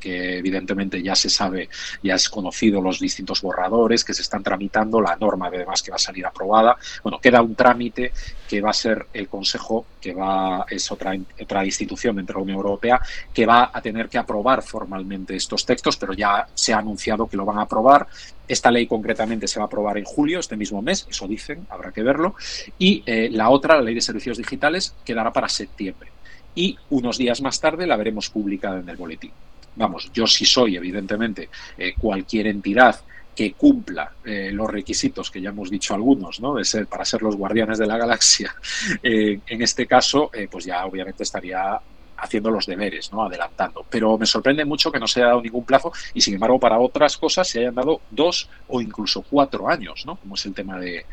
[0.01, 1.69] que evidentemente ya se sabe,
[2.03, 5.97] ya es conocido los distintos borradores que se están tramitando, la norma además que va
[5.97, 6.77] a salir aprobada.
[7.03, 8.13] Bueno, queda un trámite
[8.49, 12.45] que va a ser el Consejo, que va es otra, otra institución dentro de la
[12.45, 13.01] Unión Europea,
[13.33, 17.37] que va a tener que aprobar formalmente estos textos, pero ya se ha anunciado que
[17.37, 18.07] lo van a aprobar.
[18.49, 21.93] Esta ley concretamente se va a aprobar en julio, este mismo mes, eso dicen, habrá
[21.93, 22.35] que verlo.
[22.79, 26.11] Y eh, la otra, la ley de servicios digitales, quedará para septiembre.
[26.55, 29.33] Y unos días más tarde la veremos publicada en el boletín
[29.77, 31.49] vamos, yo sí soy, evidentemente,
[31.79, 33.01] eh, cualquier entidad
[33.35, 36.55] que cumpla eh, los requisitos que ya hemos dicho algunos, ¿no?
[36.55, 38.55] De ser para ser los guardianes de la galaxia.
[39.03, 41.81] Eh, en este caso, pues ya obviamente estaría
[42.19, 43.25] haciendo los deberes, ¿no?
[43.25, 43.85] adelantando.
[43.89, 46.79] Pero me sorprende mucho que no se haya dado ningún plazo y sin embargo para
[46.79, 50.17] otras cosas se hayan dado dos o incluso cuatro años, ¿no?
[50.17, 51.05] como es el tema de,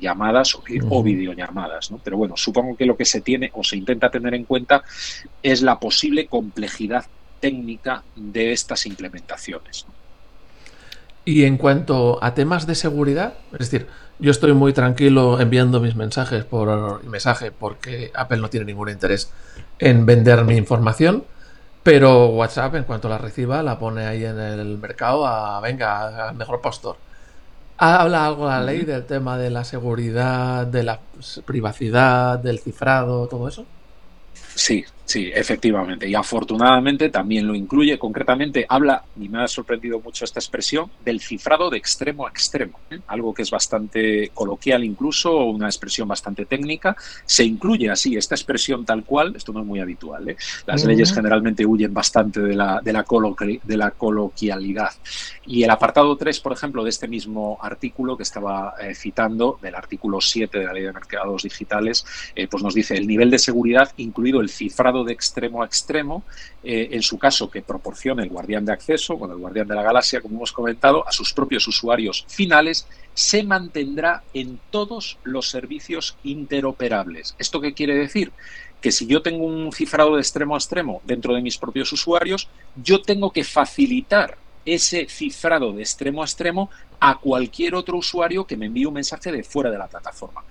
[0.00, 1.90] llamadas o, o, videollamadas.
[1.90, 2.00] ¿no?
[2.02, 4.82] Pero bueno, supongo que lo que se tiene o se intenta tener en cuenta
[5.42, 7.06] es la posible complejidad
[7.46, 9.86] técnica de estas implementaciones.
[11.24, 13.86] Y en cuanto a temas de seguridad, es decir,
[14.18, 19.30] yo estoy muy tranquilo enviando mis mensajes por mensaje porque Apple no tiene ningún interés
[19.78, 21.24] en vender mi información,
[21.84, 26.34] pero WhatsApp en cuanto la reciba la pone ahí en el mercado a venga, al
[26.34, 26.96] mejor postor.
[27.78, 30.98] ¿Habla algo la ley del tema de la seguridad, de la
[31.44, 33.64] privacidad, del cifrado, todo eso?
[34.54, 36.08] Sí, Sí, efectivamente.
[36.08, 37.96] Y afortunadamente también lo incluye.
[37.96, 42.80] Concretamente, habla, y me ha sorprendido mucho esta expresión, del cifrado de extremo a extremo.
[42.90, 42.98] ¿eh?
[43.06, 46.96] Algo que es bastante coloquial incluso, una expresión bastante técnica.
[47.24, 49.36] Se incluye así esta expresión tal cual.
[49.36, 50.28] Esto no es muy habitual.
[50.28, 50.36] ¿eh?
[50.66, 53.04] Las leyes generalmente huyen bastante de la, de, la
[53.62, 54.90] de la coloquialidad.
[55.46, 59.76] Y el apartado 3, por ejemplo, de este mismo artículo que estaba eh, citando, del
[59.76, 62.04] artículo 7 de la Ley de Mercados Digitales,
[62.50, 66.24] pues nos dice el nivel de seguridad, incluido el cifrado de extremo a extremo,
[66.62, 69.82] eh, en su caso que proporcione el guardián de acceso, bueno, el guardián de la
[69.82, 76.16] galaxia, como hemos comentado, a sus propios usuarios finales, se mantendrá en todos los servicios
[76.24, 77.34] interoperables.
[77.38, 78.32] ¿Esto qué quiere decir?
[78.80, 82.48] Que si yo tengo un cifrado de extremo a extremo dentro de mis propios usuarios,
[82.82, 84.36] yo tengo que facilitar
[84.66, 89.30] ese cifrado de extremo a extremo a cualquier otro usuario que me envíe un mensaje
[89.30, 90.42] de fuera de la plataforma.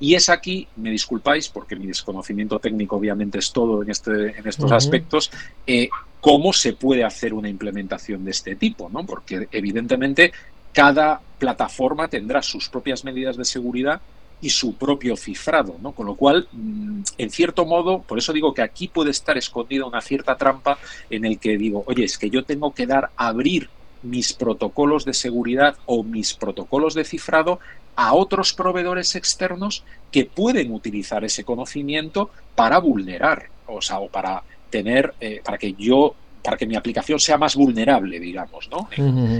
[0.00, 4.46] Y es aquí, me disculpáis, porque mi desconocimiento técnico obviamente es todo en, este, en
[4.46, 5.30] estos aspectos,
[5.66, 5.88] eh,
[6.20, 9.04] cómo se puede hacer una implementación de este tipo, ¿no?
[9.04, 10.32] Porque evidentemente
[10.72, 14.00] cada plataforma tendrá sus propias medidas de seguridad
[14.40, 15.92] y su propio cifrado, ¿no?
[15.92, 19.84] Con lo cual, mm, en cierto modo, por eso digo que aquí puede estar escondida
[19.86, 20.78] una cierta trampa
[21.10, 23.68] en el que digo, oye, es que yo tengo que dar, abrir
[24.02, 27.58] mis protocolos de seguridad o mis protocolos de cifrado
[27.96, 29.82] a otros proveedores externos
[30.12, 35.72] que pueden utilizar ese conocimiento para vulnerar, o sea, o para tener, eh, para que
[35.72, 36.14] yo,
[36.44, 38.88] para que mi aplicación sea más vulnerable, digamos, ¿no?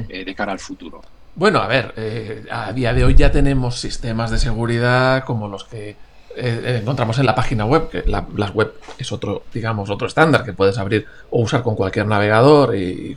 [0.09, 1.03] Eh, de cara al futuro.
[1.39, 5.63] Bueno, a ver, eh, a día de hoy ya tenemos sistemas de seguridad como los
[5.63, 5.95] que
[6.35, 10.53] encontramos en la página web, que la, las web es otro, digamos, otro estándar que
[10.53, 13.17] puedes abrir o usar con cualquier navegador, y,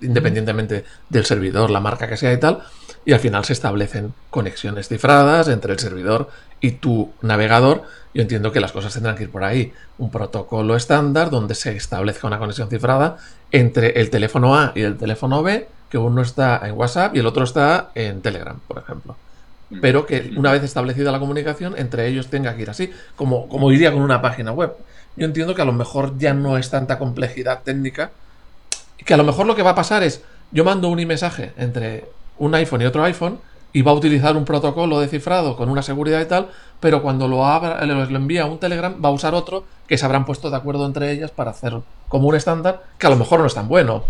[0.00, 2.62] independientemente del servidor, la marca que sea y tal
[3.04, 6.28] y al final se establecen conexiones cifradas entre el servidor
[6.60, 7.82] y tu navegador.
[8.14, 9.72] Yo entiendo que las cosas tendrán que ir por ahí.
[9.98, 13.16] Un protocolo estándar donde se establezca una conexión cifrada
[13.50, 17.26] entre el teléfono A y el teléfono B, que uno está en WhatsApp y el
[17.26, 19.14] otro está en Telegram, por ejemplo.
[19.82, 23.70] Pero que una vez establecida la comunicación, entre ellos tenga que ir así, como, como
[23.70, 24.72] iría con una página web.
[25.16, 28.10] Yo entiendo que a lo mejor ya no es tanta complejidad técnica,
[29.04, 32.06] que a lo mejor lo que va a pasar es, yo mando un mensaje entre
[32.38, 33.38] un iPhone y otro iPhone
[33.74, 36.48] y va a utilizar un protocolo de cifrado con una seguridad y tal,
[36.80, 40.06] pero cuando lo, abra, lo envía a un Telegram va a usar otro que se
[40.06, 41.74] habrán puesto de acuerdo entre ellas para hacer
[42.08, 44.04] como un estándar que a lo mejor no es tan bueno,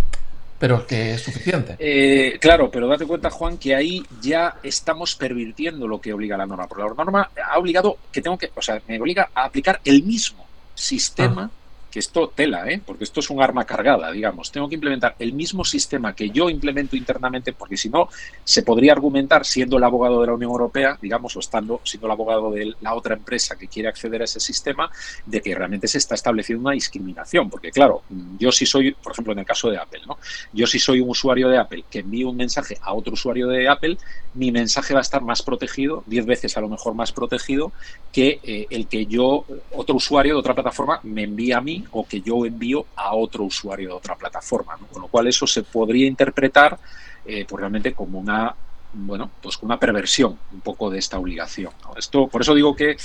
[0.62, 1.74] pero que es suficiente.
[1.76, 6.46] Eh, claro, pero date cuenta, Juan, que ahí ya estamos pervirtiendo lo que obliga la
[6.46, 9.80] norma, porque la norma ha obligado que tengo que, o sea, me obliga a aplicar
[9.84, 11.50] el mismo sistema.
[11.52, 11.61] Ah
[11.92, 12.80] que esto tela, ¿eh?
[12.84, 14.50] porque esto es un arma cargada, digamos.
[14.50, 18.08] Tengo que implementar el mismo sistema que yo implemento internamente, porque si no,
[18.42, 22.12] se podría argumentar, siendo el abogado de la Unión Europea, digamos, o estando siendo el
[22.12, 24.90] abogado de la otra empresa que quiere acceder a ese sistema,
[25.26, 27.50] de que realmente se está estableciendo una discriminación.
[27.50, 28.02] Porque, claro,
[28.38, 30.16] yo si soy, por ejemplo, en el caso de Apple, ¿no?
[30.54, 33.68] Yo si soy un usuario de Apple que envío un mensaje a otro usuario de
[33.68, 33.98] Apple,
[34.32, 37.70] mi mensaje va a estar más protegido, 10 veces a lo mejor más protegido,
[38.12, 42.06] que eh, el que yo, otro usuario de otra plataforma, me envía a mí o
[42.06, 44.78] que yo envío a otro usuario de otra plataforma.
[44.90, 46.78] Con lo cual eso se podría interpretar
[47.24, 48.54] eh, pues realmente como una
[48.94, 51.72] bueno, pues una perversión un poco de esta obligación.
[51.96, 52.96] Esto, por eso digo que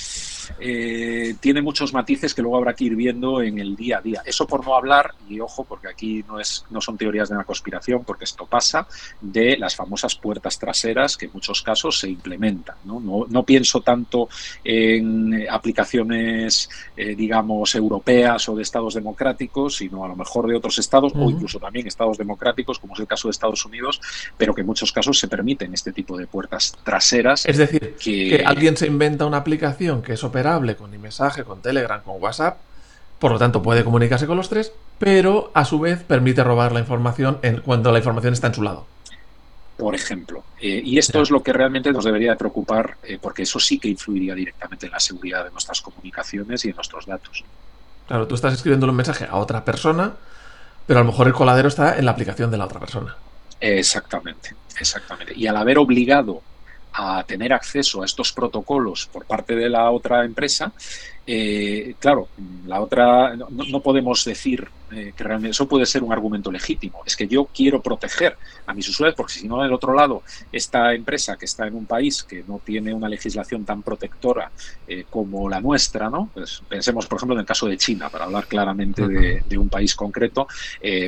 [0.60, 4.22] eh, tiene muchos matices que luego habrá que ir viendo en el día a día.
[4.26, 7.44] Eso por no hablar, y ojo, porque aquí no, es, no son teorías de una
[7.44, 8.88] conspiración, porque esto pasa,
[9.22, 12.76] de las famosas puertas traseras que en muchos casos se implementan.
[12.86, 14.30] No, no, pienso tanto
[14.64, 20.78] en aplicaciones, eh, digamos, europeas o de estados democráticos, sino a lo mejor de otros
[20.80, 24.02] estados o incluso también estados democráticos, como es el caso de Estados Unidos,
[24.38, 27.46] pero que en muchos casos se permiten este tipo de puertas traseras.
[27.46, 32.00] Es decir, que, alguien se inventa una aplicación que es operable con mensaje, con Telegram,
[32.02, 32.58] con WhatsApp,
[33.18, 36.80] por lo tanto puede comunicarse con los tres, pero a su vez permite robar la
[36.80, 38.86] información en, cuando la información está en su lado.
[39.78, 40.44] por ejemplo.
[40.60, 43.80] Eh, y esto es lo que realmente nos debería de preocupar, eh, porque eso sí
[43.80, 47.44] que influiría directamente en la seguridad de nuestras comunicaciones y en nuestros datos.
[48.08, 50.14] Claro, tú estás escribiendo un mensaje a otra persona,
[50.86, 53.16] pero a lo mejor el coladero está en la aplicación de la otra persona.
[53.60, 55.34] Exactamente, exactamente.
[55.36, 56.42] Y al haber obligado
[56.98, 60.74] a tener acceso a estos protocolos por parte de la otra empresa,
[61.30, 62.30] eh, claro,
[62.66, 67.02] la otra no, podemos decir eh, que realmente eso puede ser un argumento legítimo.
[67.06, 70.24] Es que yo quiero proteger a mis usuarios porque si no del otro lado
[70.54, 74.52] esta empresa que está en un país que no tiene una legislación tan protectora
[74.88, 76.30] eh, como la nuestra, ¿no?
[76.34, 79.96] Pues pensemos por ejemplo en el caso de China para hablar claramente de, un país
[79.96, 80.48] concreto,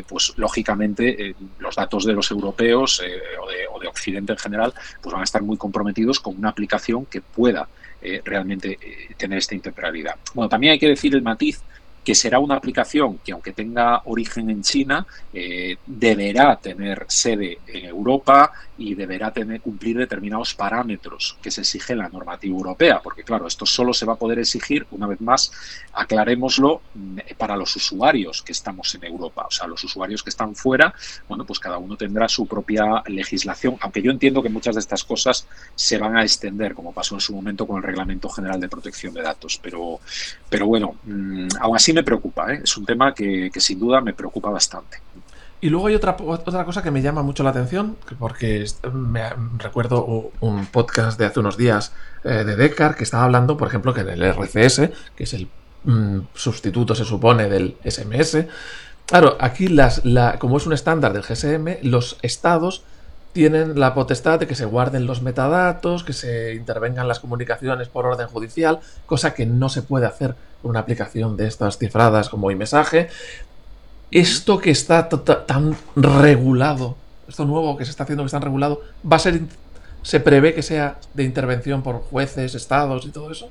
[0.08, 5.14] pues lógicamente los datos de los europeos o de, o de Occidente en general, pues
[5.14, 7.70] van a estar muy comprometidos con una aplicación que pueda
[8.02, 10.16] eh, realmente eh, tener esta integralidad.
[10.34, 11.62] Bueno, también hay que decir el matiz
[12.04, 17.86] que será una aplicación que aunque tenga origen en China, eh, deberá tener sede en
[17.86, 23.24] Europa y deberá tener, cumplir determinados parámetros que se exige en la normativa europea, porque
[23.24, 25.52] claro, esto solo se va a poder exigir, una vez más,
[25.94, 30.56] aclarémoslo, mm, para los usuarios que estamos en Europa, o sea, los usuarios que están
[30.56, 30.94] fuera,
[31.28, 35.04] bueno, pues cada uno tendrá su propia legislación, aunque yo entiendo que muchas de estas
[35.04, 38.70] cosas se van a extender, como pasó en su momento con el Reglamento General de
[38.70, 40.00] Protección de Datos, pero,
[40.50, 42.62] pero bueno, mm, aún así me preocupa, ¿eh?
[42.64, 45.00] es un tema que, que sin duda me preocupa bastante.
[45.62, 50.32] Y luego hay otra, otra cosa que me llama mucho la atención, porque me recuerdo
[50.40, 51.92] un podcast de hace unos días
[52.24, 55.50] eh, de Decar que estaba hablando, por ejemplo, que en el RCS, que es el
[55.84, 58.46] mm, sustituto, se supone, del SMS.
[59.06, 60.02] Claro, aquí las,
[60.40, 62.84] como es un estándar del GSM, los estados
[63.34, 68.06] tienen la potestad de que se guarden los metadatos, que se intervengan las comunicaciones por
[68.06, 72.50] orden judicial, cosa que no se puede hacer con una aplicación de estas cifradas como
[72.50, 73.10] iMessage
[74.12, 76.98] esto que está tan regulado,
[77.28, 79.42] esto nuevo que se está haciendo que está regulado, va a ser,
[80.02, 83.50] se prevé que sea de intervención por jueces, estados y todo eso.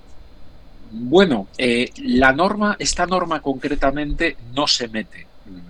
[0.90, 5.26] Bueno, eh, la norma, esta norma concretamente no se mete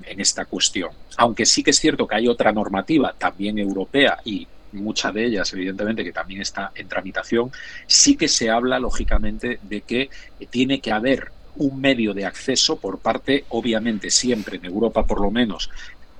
[0.06, 4.46] en esta cuestión, aunque sí que es cierto que hay otra normativa también europea y
[4.72, 7.50] mucha de ellas, evidentemente, que también está en tramitación,
[7.86, 10.10] sí que se habla, lógicamente, de que
[10.50, 15.30] tiene que haber un medio de acceso por parte, obviamente siempre en Europa por lo
[15.30, 15.70] menos,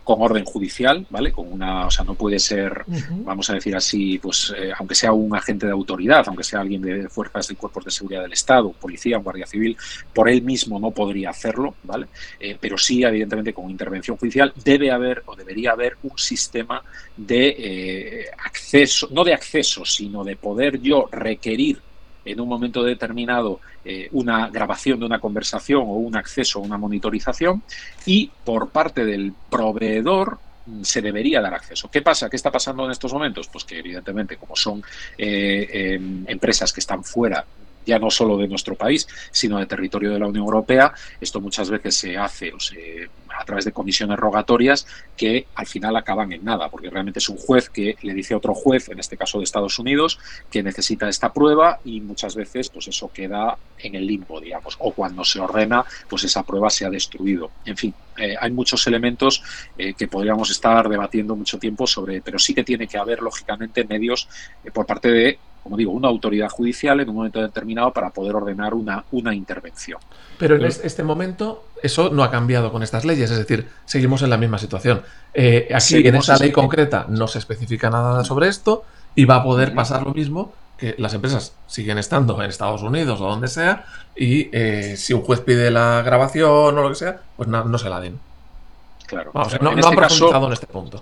[0.09, 1.32] con orden judicial, ¿vale?
[1.32, 2.82] Con una, o sea, no puede ser,
[3.26, 6.80] vamos a decir así, pues, eh, aunque sea un agente de autoridad, aunque sea alguien
[6.80, 9.76] de fuerzas y cuerpos de seguridad del Estado, policía, guardia civil,
[10.14, 12.07] por él mismo no podría hacerlo, ¿vale?
[12.41, 16.82] Eh, pero sí, evidentemente, con intervención judicial debe haber o debería haber un sistema
[17.14, 21.82] de eh, acceso, no de acceso, sino de poder yo requerir
[22.32, 26.78] en un momento determinado eh, una grabación de una conversación o un acceso a una
[26.78, 27.62] monitorización
[28.06, 31.90] y por parte del proveedor mm, se debería dar acceso.
[31.90, 32.28] ¿Qué pasa?
[32.28, 33.48] ¿Qué está pasando en estos momentos?
[33.48, 34.82] Pues que evidentemente como son
[35.16, 37.44] eh, em, empresas que están fuera
[37.86, 40.92] ya no solo de nuestro país, sino de territorio de la Unión Europea.
[41.18, 43.08] Esto muchas veces se hace o se,
[43.39, 44.86] a través de comisiones rogatorias
[45.16, 48.39] que al final acaban en nada, porque realmente es un juez que le dice a
[48.39, 50.18] otro juez, en este caso de Estados Unidos,
[50.51, 54.93] que necesita esta prueba y muchas veces pues eso queda en el limbo, digamos, o
[54.93, 57.51] cuando se ordena, pues esa prueba se ha destruido.
[57.64, 59.43] En fin, eh, hay muchos elementos
[59.76, 63.84] eh, que podríamos estar debatiendo mucho tiempo sobre, pero sí que tiene que haber, lógicamente,
[63.84, 64.28] medios
[64.64, 68.34] eh, por parte de como digo, una autoridad judicial en un momento determinado para poder
[68.34, 69.98] ordenar una, una intervención.
[70.38, 74.30] Pero en este momento eso no ha cambiado con estas leyes, es decir, seguimos en
[74.30, 75.02] la misma situación.
[75.34, 79.42] Eh, aquí en esta ley concreta no se especifica nada sobre esto y va a
[79.42, 83.84] poder pasar lo mismo que las empresas siguen estando en Estados Unidos o donde sea
[84.16, 87.90] y eh, si un juez pide la grabación o lo que sea, pues no, se
[87.90, 88.18] la den.
[89.06, 89.32] Claro.
[89.34, 91.00] no, no han este profundizado en este punto.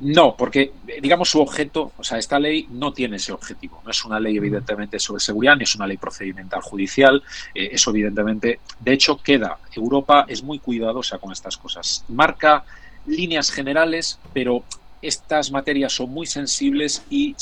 [0.00, 0.72] No, porque
[1.02, 3.82] digamos su objeto, o sea, esta ley no tiene ese objetivo.
[3.84, 7.22] No es una ley evidentemente sobre seguridad, ni es una ley procedimental judicial.
[7.54, 9.58] Eh, eso evidentemente, de hecho, queda.
[9.74, 12.04] Europa es muy cuidadosa con estas cosas.
[12.08, 12.64] Marca
[13.06, 14.64] líneas generales, pero
[15.02, 17.34] estas materias son muy sensibles y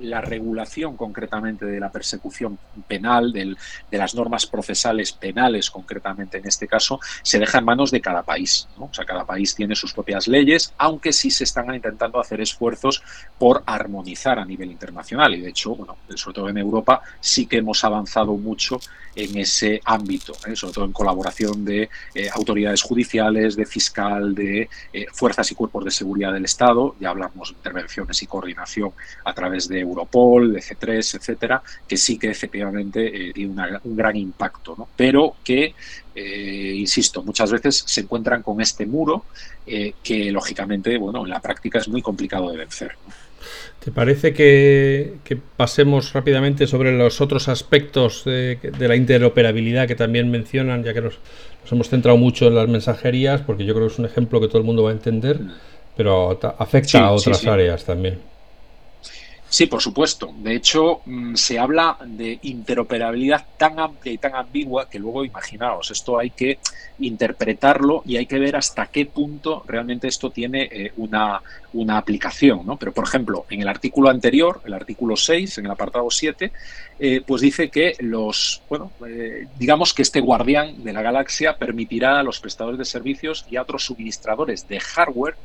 [0.00, 3.56] la regulación concretamente de la persecución penal, de
[3.98, 8.68] las normas procesales penales concretamente en este caso, se deja en manos de cada país.
[8.78, 13.02] O sea, cada país tiene sus propias leyes, aunque sí se están intentando hacer esfuerzos
[13.38, 15.34] por armonizar a nivel internacional.
[15.34, 18.78] Y de hecho, bueno, sobre todo en Europa, sí que hemos avanzado mucho
[19.14, 20.54] en ese ámbito, ¿eh?
[20.54, 25.86] sobre todo en colaboración de eh, autoridades judiciales, de fiscal, de eh, fuerzas y cuerpos
[25.86, 28.92] de seguridad del Estado hablamos de intervenciones y coordinación
[29.24, 33.54] a través de Europol, de C3, etcétera, que sí que efectivamente eh, tiene
[33.84, 34.88] un gran impacto, ¿no?
[34.96, 35.74] pero que,
[36.14, 39.24] eh, insisto, muchas veces se encuentran con este muro
[39.66, 42.92] eh, que lógicamente, bueno, en la práctica es muy complicado de vencer.
[43.86, 50.82] ¿Te parece que, pasemos rápidamente sobre los otros aspectos de, la interoperabilidad que también mencionan,
[50.82, 51.20] ya que nos,
[51.70, 54.58] hemos centrado mucho en las mensajerías, porque yo creo que es un ejemplo que todo
[54.58, 55.40] el mundo va a entender,
[55.96, 58.20] pero afecta a otras áreas también?
[59.48, 60.34] Sí, por supuesto.
[60.38, 65.90] De hecho, mm, se habla de interoperabilidad tan amplia y tan ambigua que luego, imaginaos,
[65.92, 66.58] esto hay que
[66.98, 71.40] interpretarlo y hay que ver hasta qué punto realmente esto tiene eh, una,
[71.74, 72.66] una, aplicación.
[72.66, 72.76] ¿no?
[72.76, 76.52] Pero, por ejemplo, en el artículo anterior, el artículo 6, en el apartado 7,
[76.98, 82.18] eh, pues dice que los, bueno, eh, digamos que este guardián de la galaxia permitirá
[82.18, 85.36] a los prestadores de servicios y a otros suministradores de hardware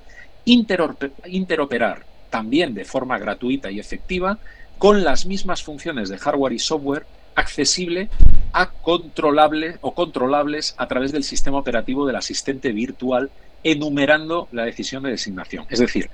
[0.46, 4.40] interoperar también de forma gratuita y efectiva,
[4.78, 8.10] con las mismas funciones de hardware y software accesible
[8.54, 13.30] a controlable o controlables a través del sistema operativo del asistente virtual
[13.64, 15.66] enumerando la decisión de designación.
[15.70, 16.10] Es decir,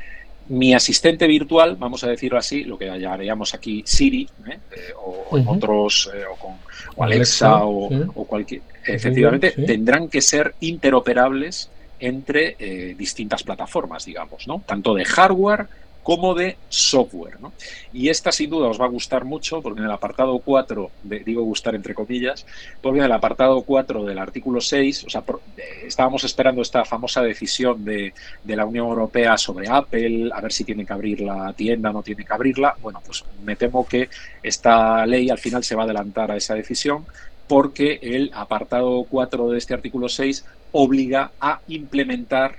[0.49, 4.59] mi asistente virtual, vamos a decirlo así, lo que llamaríamos aquí Siri, ¿eh?
[4.71, 6.55] Eh, o, otros, eh, o, con,
[7.03, 11.69] Alexa, o, cualquier, efectivamente, tendrán que ser interoperables
[11.99, 12.55] entre
[12.97, 14.61] distintas plataformas, digamos, ¿no?
[14.65, 15.67] Tanto de hardware
[16.07, 17.37] como de software.
[17.41, 17.51] ¿no?
[17.91, 21.43] Y esta sin duda os va a gustar mucho porque en el apartado 4, digo
[21.43, 22.45] gustar entre comillas,
[22.81, 25.21] porque en el apartado 4 del artículo 6, o sea,
[25.57, 30.53] eh, estábamos esperando esta famosa decisión de, de, la Unión Europea sobre Apple, a ver
[30.53, 32.77] si tiene que abrir la tienda no tiene que abrirla.
[32.81, 34.07] Bueno, pues me temo que
[34.41, 37.05] esta ley al final se va a adelantar a esa decisión
[37.47, 42.57] porque el apartado 4 de este artículo 6 obliga a implementar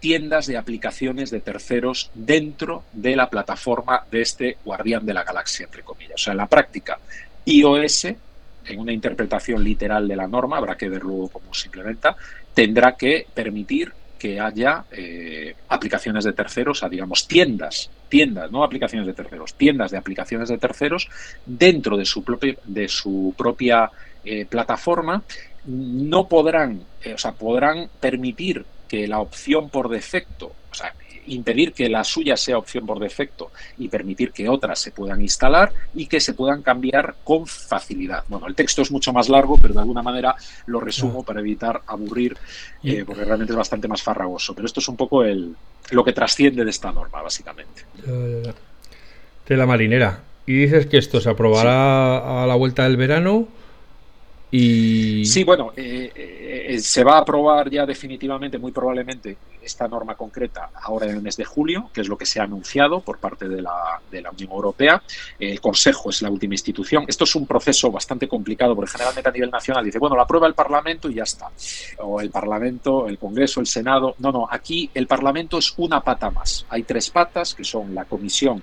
[0.00, 5.64] tiendas de aplicaciones de terceros dentro de la plataforma de este guardián de la galaxia,
[5.64, 6.14] entre comillas.
[6.14, 6.98] O sea, en la práctica,
[7.44, 12.16] iOS, en una interpretación literal de la norma, habrá que ver luego cómo se implementa,
[12.54, 19.06] tendrá que permitir que haya eh, aplicaciones de terceros, a digamos tiendas, tiendas, no aplicaciones
[19.06, 21.08] de terceros, tiendas de aplicaciones de terceros
[21.46, 23.90] dentro de su propia, de su propia
[24.24, 25.22] eh, plataforma,
[25.68, 30.94] no podrán, eh, o sea, podrán permitir que la opción por defecto, o sea,
[31.26, 35.70] impedir que la suya sea opción por defecto y permitir que otras se puedan instalar
[35.94, 38.24] y que se puedan cambiar con facilidad.
[38.28, 40.34] Bueno, el texto es mucho más largo, pero de alguna manera
[40.66, 42.34] lo resumo para evitar aburrir,
[42.82, 44.54] eh, porque realmente es bastante más farragoso.
[44.54, 45.54] Pero esto es un poco el,
[45.90, 47.82] lo que trasciende de esta norma, básicamente.
[48.06, 50.22] De la marinera.
[50.46, 53.48] Y dices que esto se aprobará a la vuelta del verano
[54.50, 55.24] y...
[55.26, 60.14] Sí, bueno, eh, eh, eh, se va a aprobar ya definitivamente, muy probablemente, esta norma
[60.14, 63.18] concreta ahora en el mes de julio, que es lo que se ha anunciado por
[63.18, 65.02] parte de la, de la Unión Europea.
[65.38, 67.04] El Consejo es la última institución.
[67.06, 70.46] Esto es un proceso bastante complicado, porque generalmente a nivel nacional dice, bueno, lo aprueba
[70.46, 71.50] el Parlamento y ya está.
[71.98, 74.14] O el Parlamento, el Congreso, el Senado.
[74.18, 76.64] No, no, aquí el Parlamento es una pata más.
[76.70, 78.62] Hay tres patas, que son la Comisión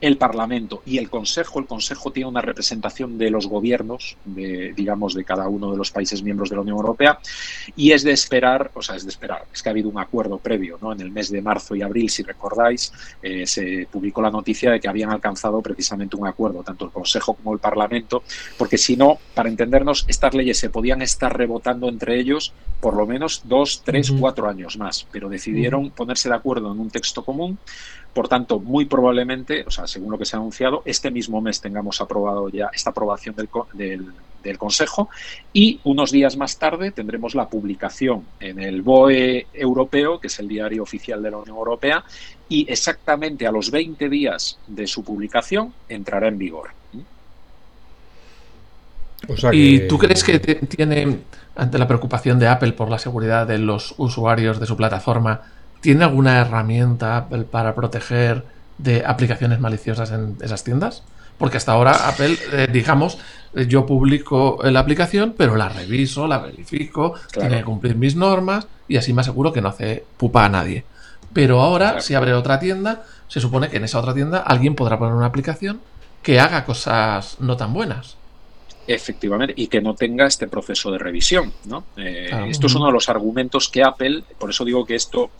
[0.00, 1.58] el Parlamento y el Consejo.
[1.58, 5.90] El Consejo tiene una representación de los gobiernos, de, digamos, de cada uno de los
[5.90, 7.18] países miembros de la Unión Europea,
[7.76, 10.38] y es de esperar, o sea, es de esperar, es que ha habido un acuerdo
[10.38, 10.92] previo, ¿no?
[10.92, 12.92] En el mes de marzo y abril, si recordáis,
[13.22, 17.34] eh, se publicó la noticia de que habían alcanzado precisamente un acuerdo, tanto el Consejo
[17.34, 18.22] como el Parlamento,
[18.58, 23.06] porque si no, para entendernos, estas leyes se podían estar rebotando entre ellos por lo
[23.06, 27.58] menos dos, tres, cuatro años más, pero decidieron ponerse de acuerdo en un texto común
[28.14, 31.60] por tanto, muy probablemente, o sea, según lo que se ha anunciado, este mismo mes
[31.60, 33.48] tengamos aprobado ya esta aprobación del,
[34.42, 35.08] del, Consejo
[35.54, 40.48] y unos días más tarde tendremos la publicación en el BOE europeo, que es el
[40.48, 42.04] diario oficial de la Unión Europea,
[42.48, 46.70] y exactamente a los 20 días de su publicación entrará en vigor.
[49.52, 51.20] ¿Y tú crees que tiene,
[51.56, 55.40] ante la preocupación de Apple por la seguridad de los usuarios de su plataforma,
[55.84, 58.42] ¿Tiene alguna herramienta Apple para proteger
[58.78, 61.02] de aplicaciones maliciosas en esas tiendas?
[61.36, 63.18] Porque hasta ahora Apple, eh, digamos,
[63.54, 68.66] eh, yo publico la aplicación, pero la reviso, la verifico, tiene que cumplir mis normas
[68.88, 70.84] y así me aseguro que no hace pupa a nadie.
[71.34, 74.98] Pero ahora, si abre otra tienda, se supone que en esa otra tienda alguien podrá
[74.98, 75.82] poner una aplicación
[76.22, 78.16] que haga cosas no tan buenas.
[78.86, 81.52] Efectivamente, y que no tenga este proceso de revisión.
[81.66, 81.84] ¿no?
[81.98, 85.30] Eh, esto es uno de los argumentos que Apple, por eso digo que esto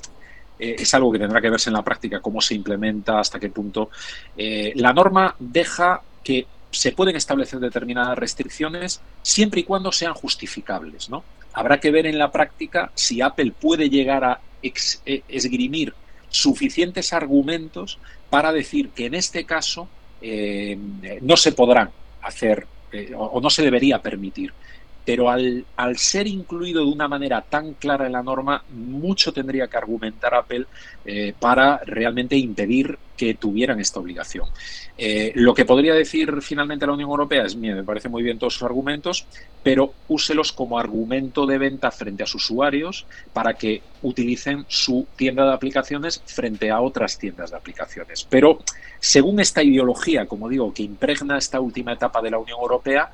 [0.58, 3.50] eh, es algo que tendrá que verse en la práctica, cómo se implementa, hasta qué
[3.50, 3.90] punto.
[4.36, 11.08] Eh, la norma deja que se pueden establecer determinadas restricciones siempre y cuando sean justificables.
[11.08, 11.24] ¿no?
[11.52, 15.94] Habrá que ver en la práctica si Apple puede llegar a eh, esgrimir
[16.28, 17.98] suficientes argumentos
[18.30, 19.88] para decir que en este caso
[21.20, 21.90] no se podrán
[22.22, 22.66] hacer
[23.14, 24.54] o no se debería permitir
[25.04, 25.64] pero al,
[25.96, 30.66] ser incluido de una manera tan clara en la norma, mucho tendría que argumentar Apple
[31.04, 34.46] eh, para realmente impedir que tuvieran esta obligación.
[34.96, 38.38] Eh, lo que podría decir finalmente la Unión Europea es, mire, me parece muy bien
[38.38, 39.26] todos sus argumentos,
[39.62, 45.44] pero úselos como argumento de venta frente a sus usuarios para que utilicen su tienda
[45.46, 48.26] de aplicaciones frente a otras tiendas de aplicaciones.
[48.28, 48.58] Pero
[49.00, 53.10] según esta ideología, como digo, que impregna esta última etapa de la Unión Europea,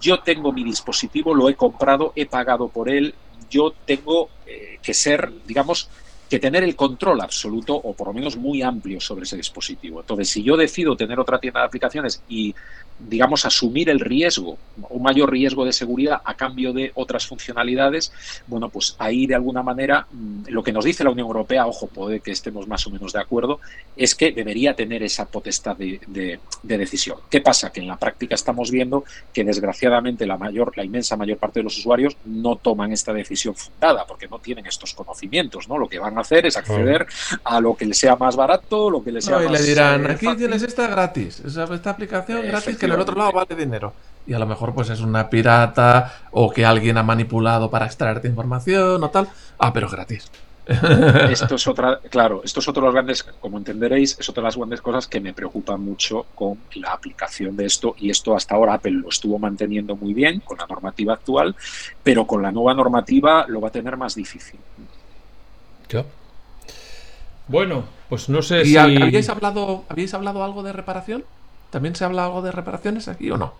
[0.00, 3.14] yo tengo mi dispositivo, lo he comprado, he pagado por él,
[3.50, 5.88] yo tengo eh, que ser, digamos,
[6.28, 10.00] que tener el control absoluto o por lo menos muy amplio sobre ese dispositivo.
[10.00, 12.54] Entonces, si yo decido tener otra tienda de aplicaciones y
[12.98, 14.58] digamos, asumir el riesgo,
[14.90, 18.12] un mayor riesgo de seguridad a cambio de otras funcionalidades,
[18.46, 21.86] bueno, pues ahí de alguna manera mm, lo que nos dice la Unión Europea, ojo,
[21.86, 23.60] puede que estemos más o menos de acuerdo,
[23.96, 27.18] es que debería tener esa potestad de, decisión.
[27.30, 27.70] ¿Qué pasa?
[27.70, 31.64] Que en la práctica estamos viendo que desgraciadamente la mayor, la inmensa mayor parte de
[31.64, 35.78] los usuarios no toman esta decisión fundada porque no tienen estos conocimientos, ¿no?
[35.78, 37.06] Lo que van a hacer es acceder
[37.44, 40.12] a lo que les sea más barato, lo que les sea y le dirán, eh,
[40.12, 43.92] aquí tienes esta gratis, esta aplicación gratis que en el otro lado vale dinero.
[44.26, 48.28] Y a lo mejor pues es una pirata o que alguien ha manipulado para extraerte
[48.28, 49.28] información o tal.
[49.58, 50.30] Ah, pero gratis.
[51.30, 54.48] Esto es otra, claro, esto es otro de los grandes, como entenderéis, es otra de
[54.48, 57.94] las grandes cosas que me preocupan mucho con la aplicación de esto.
[57.98, 61.56] Y esto hasta ahora Apple lo estuvo manteniendo muy bien con la normativa actual,
[62.02, 64.60] pero con la nueva normativa lo va a tener más difícil.
[67.48, 68.76] Bueno, pues no sé si.
[68.76, 71.24] ¿habíais hablado, ¿Habíais hablado algo de reparación?
[71.70, 73.52] ¿También se habla algo de reparaciones aquí o no?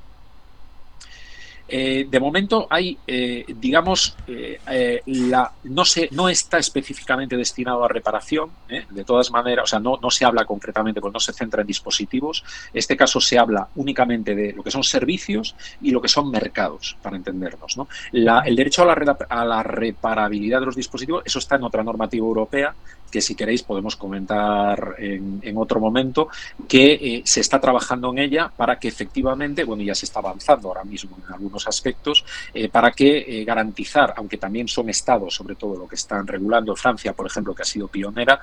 [1.71, 4.59] Eh, de momento hay, eh, digamos, eh,
[5.05, 8.51] la, no, se, no está específicamente destinado a reparación,
[8.91, 11.67] de todas maneras, o sea, no, no se habla concretamente, porque no se centra en
[11.67, 12.43] dispositivos.
[12.73, 16.97] Este caso se habla únicamente de lo que son servicios y lo que son mercados,
[17.03, 17.77] para entendernos.
[17.77, 17.87] ¿no?
[18.13, 22.25] el derecho a la, a la reparabilidad de los dispositivos, eso está en otra normativa
[22.25, 22.75] europea,
[23.11, 26.29] que si queréis podemos comentar en, otro momento,
[26.69, 30.69] que eh, se está trabajando en ella para que efectivamente, bueno, ya se está avanzando
[30.69, 35.57] ahora mismo en algunos aspectos, eh, para que eh, garantizar, aunque también son estados, sobre
[35.57, 38.41] todo lo que están regulando Francia, por ejemplo, que ha sido pionera,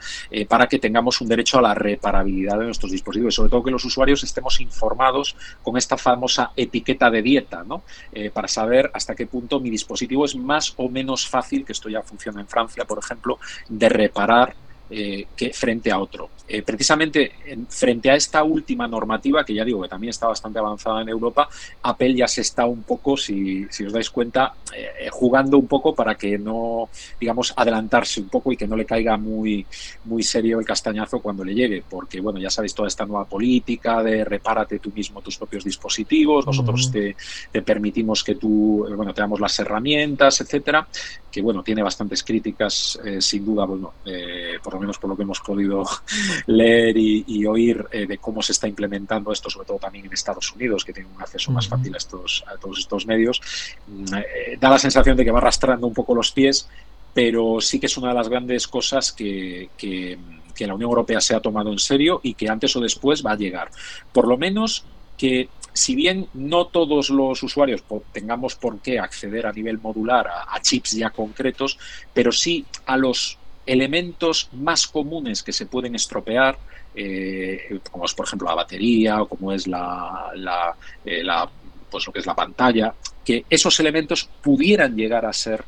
[0.50, 3.86] para que tengamos un derecho a la reparabilidad de nuestros dispositivos, sobre todo que los
[3.86, 7.84] usuarios estemos informados con esta famosa etiqueta de dieta, ¿no?
[8.34, 12.02] para saber hasta qué punto mi dispositivo es más o menos fácil, que esto ya
[12.02, 13.40] funciona en Francia, por ejemplo,
[13.70, 14.55] de reparar
[14.88, 16.30] eh, que frente a otro.
[16.48, 17.32] Eh, precisamente
[17.70, 21.50] frente a esta última normativa, que ya digo que también está bastante avanzada en Europa,
[21.82, 26.14] Apple ya se está un poco, si, os dais cuenta, eh, jugando un poco para
[26.14, 29.66] que no, digamos, adelantarse un poco y que no le caiga muy,
[30.04, 34.04] muy serio el castañazo cuando le llegue, porque, bueno, ya sabéis toda esta nueva política
[34.04, 37.16] de repárate tú mismo tus propios dispositivos, nosotros te,
[37.52, 40.88] te, permitimos que tú, bueno, te damos las herramientas, etcétera,
[41.32, 43.94] que, bueno, tiene bastantes críticas, sin duda, bueno,
[44.64, 45.84] por lo menos por lo que hemos podido
[46.48, 50.52] leer y, oír eh, de cómo se está implementando esto, sobre todo también en Estados
[50.54, 53.42] Unidos, que tienen un acceso más fácil a, estos, a todos estos medios,
[53.88, 56.68] mm, eh, da la sensación de que va arrastrando un poco los pies,
[57.14, 60.18] pero sí que es una de las grandes cosas que, que,
[60.54, 63.32] que la Unión Europea se ha tomado en serio y que antes o después va
[63.32, 63.70] a llegar.
[64.12, 64.86] Por lo menos
[65.18, 70.60] que si bien no todos los usuarios tengamos por qué acceder a nivel modular a,
[70.62, 71.78] chips ya concretos,
[72.14, 76.58] pero sí a los elementos más comunes que se pueden estropear,
[76.96, 80.32] eh, como es por ejemplo la batería o como es la,
[81.04, 81.50] eh, la,
[81.90, 82.94] pues lo que es la pantalla,
[83.24, 85.64] que esos elementos pudieran llegar a ser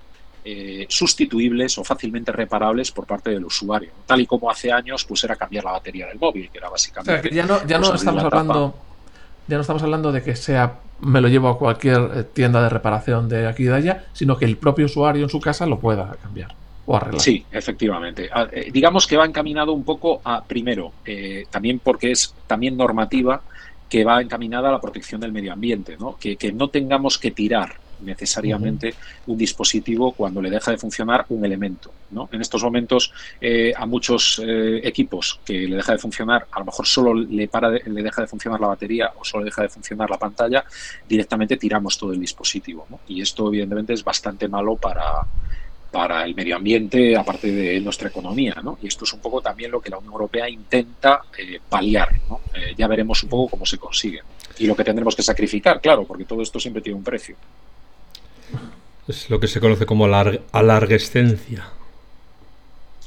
[0.45, 5.23] eh, sustituibles o fácilmente reparables por parte del usuario, tal y como hace años pues
[5.23, 7.29] era cambiar la batería del móvil, que era básicamente...
[7.31, 8.75] ya no, ya no estamos hablando...
[9.49, 13.29] Ya no estamos hablando de que sea me lo llevo a cualquier tienda de reparación
[13.29, 16.15] de aquí y de allá, sino que el propio usuario en su casa lo pueda
[16.21, 16.53] cambiar.
[17.17, 18.29] Sí, efectivamente.
[18.31, 22.77] Ah, eh, digamos que va encaminado un poco a, primero, eh, también porque es también
[22.77, 23.41] normativa
[23.89, 26.17] que va encaminada a la protección del medio ambiente, ¿no?
[26.17, 28.93] Que, no tengamos que tirar necesariamente
[29.25, 31.91] un dispositivo cuando le deja de funcionar un elemento.
[32.11, 32.29] ¿no?
[32.31, 33.11] En estos momentos
[33.41, 37.71] eh, a muchos equipos que le deja de funcionar, a lo mejor solo le, para
[37.71, 40.63] le deja de funcionar la batería o solo le deja de funcionar la pantalla,
[41.09, 42.87] directamente tiramos todo el dispositivo.
[43.07, 45.25] Y esto evidentemente es bastante malo para,
[45.91, 48.55] para el medio ambiente, aparte de nuestra economía.
[48.63, 48.77] ¿no?
[48.81, 52.09] Y esto es un poco también lo que la Unión Europea intenta eh, paliar.
[52.29, 52.41] ¿no?
[52.53, 54.21] Eh, ya veremos un poco cómo se consigue.
[54.59, 57.35] Y lo que tendremos que sacrificar, claro, porque todo esto siempre tiene un precio.
[59.07, 61.69] Es lo que se conoce como la alarguescencia.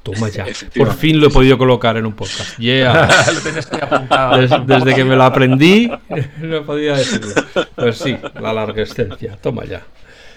[0.02, 0.46] Toma ya.
[0.74, 2.58] Por fin lo he podido colocar en un podcast.
[2.58, 3.08] Yeah.
[4.66, 5.90] desde, que me lo aprendí,
[6.40, 7.34] no podía decirlo.
[7.74, 9.36] Pues sí, la larguescencia.
[9.36, 9.82] Toma ya.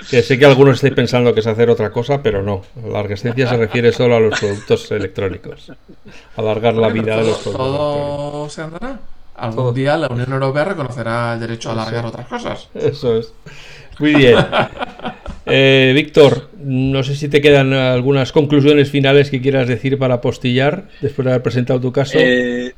[0.10, 2.64] Que sé que algunos estáis pensando que es hacer otra cosa, pero no.
[2.84, 5.72] La largescencia se refiere solo a los productos electrónicos.
[6.36, 7.68] Alargar la vida de los productos.
[7.68, 8.99] Todo se andará.
[9.36, 12.70] Algún día la Unión Europea reconocerá el derecho a alargar otras cosas.
[12.76, 13.34] Eso es.
[13.99, 14.38] Muy bien.
[15.45, 20.86] Eh, Víctor, no sé si te quedan algunas conclusiones finales que quieras decir para postillar
[21.01, 22.18] después de haber presentado tu caso.
[22.18, 22.74] Eh,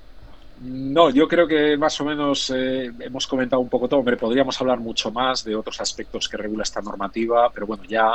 [0.57, 3.99] no, yo creo que más o menos eh, hemos comentado un poco todo.
[3.99, 8.13] Hombre, podríamos hablar mucho más de otros aspectos que regula esta normativa, pero bueno, ya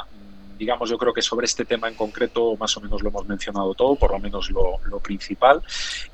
[0.60, 3.72] digamos, yo creo que sobre este tema en concreto más o menos lo hemos mencionado
[3.72, 5.62] todo, por lo menos lo, principal.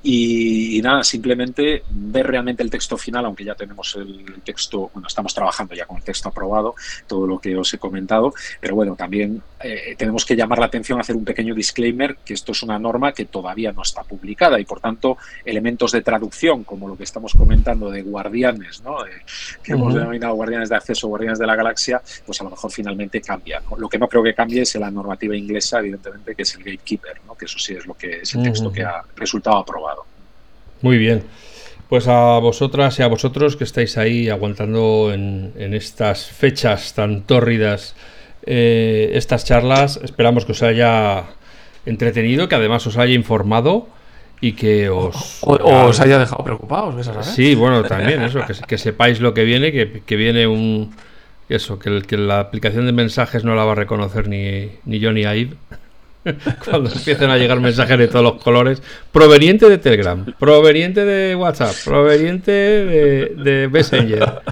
[0.05, 5.35] Y, nada, simplemente ver realmente el texto final, aunque ya tenemos el texto, bueno, estamos
[5.35, 6.77] trabajando ya con el texto aprobado,
[7.09, 11.01] todo lo que os he comentado, pero bueno, también eh, tenemos que llamar la atención,
[11.01, 14.65] hacer un pequeño disclaimer, que esto es una norma que todavía no está publicada y
[14.65, 18.99] por tanto elementos de traducción, como lo que estamos comentando de guardianes, ¿no?
[19.65, 23.21] que hemos denominado guardianes de acceso, guardianes de la galaxia, pues a lo mejor finalmente
[23.21, 23.65] cambian.
[23.77, 27.23] Lo que no creo que cambie es la normativa inglesa, evidentemente, que es el gatekeeper,
[27.27, 27.35] ¿no?
[27.35, 30.05] que eso sí es lo que es el texto que ha resultado aprobado.
[30.83, 31.25] Muy bien.
[31.89, 37.95] Pues a vosotras y a vosotros que estáis ahí aguantando en, estas fechas tan tórridas
[38.45, 41.25] eh, estas charlas, esperamos que os haya
[41.87, 43.89] entretenido, que además os haya informado
[44.41, 45.39] y que os...
[45.43, 45.55] O,
[45.87, 50.17] os haya dejado preocupados, Sí, bueno, también eso, que, sepáis lo que viene, que, que
[50.17, 50.95] viene un
[51.49, 55.13] eso, que, que, la aplicación de mensajes no la va a reconocer ni, ni yo
[55.13, 55.57] ni Aib.
[56.65, 58.83] Cuando empiecen a llegar mensajes de todos los colores,
[59.13, 64.43] proveniente de Telegram, proveniente de WhatsApp, proveniente de, de Messenger.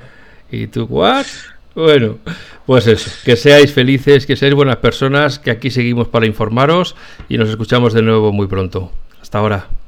[0.50, 1.26] ¿Y tú, what?
[1.74, 2.18] Bueno,
[2.66, 6.94] pues eso, que seáis felices, que seáis buenas personas, que aquí seguimos para informaros
[7.28, 8.92] y nos escuchamos de nuevo muy pronto.
[9.20, 9.83] Hasta ahora.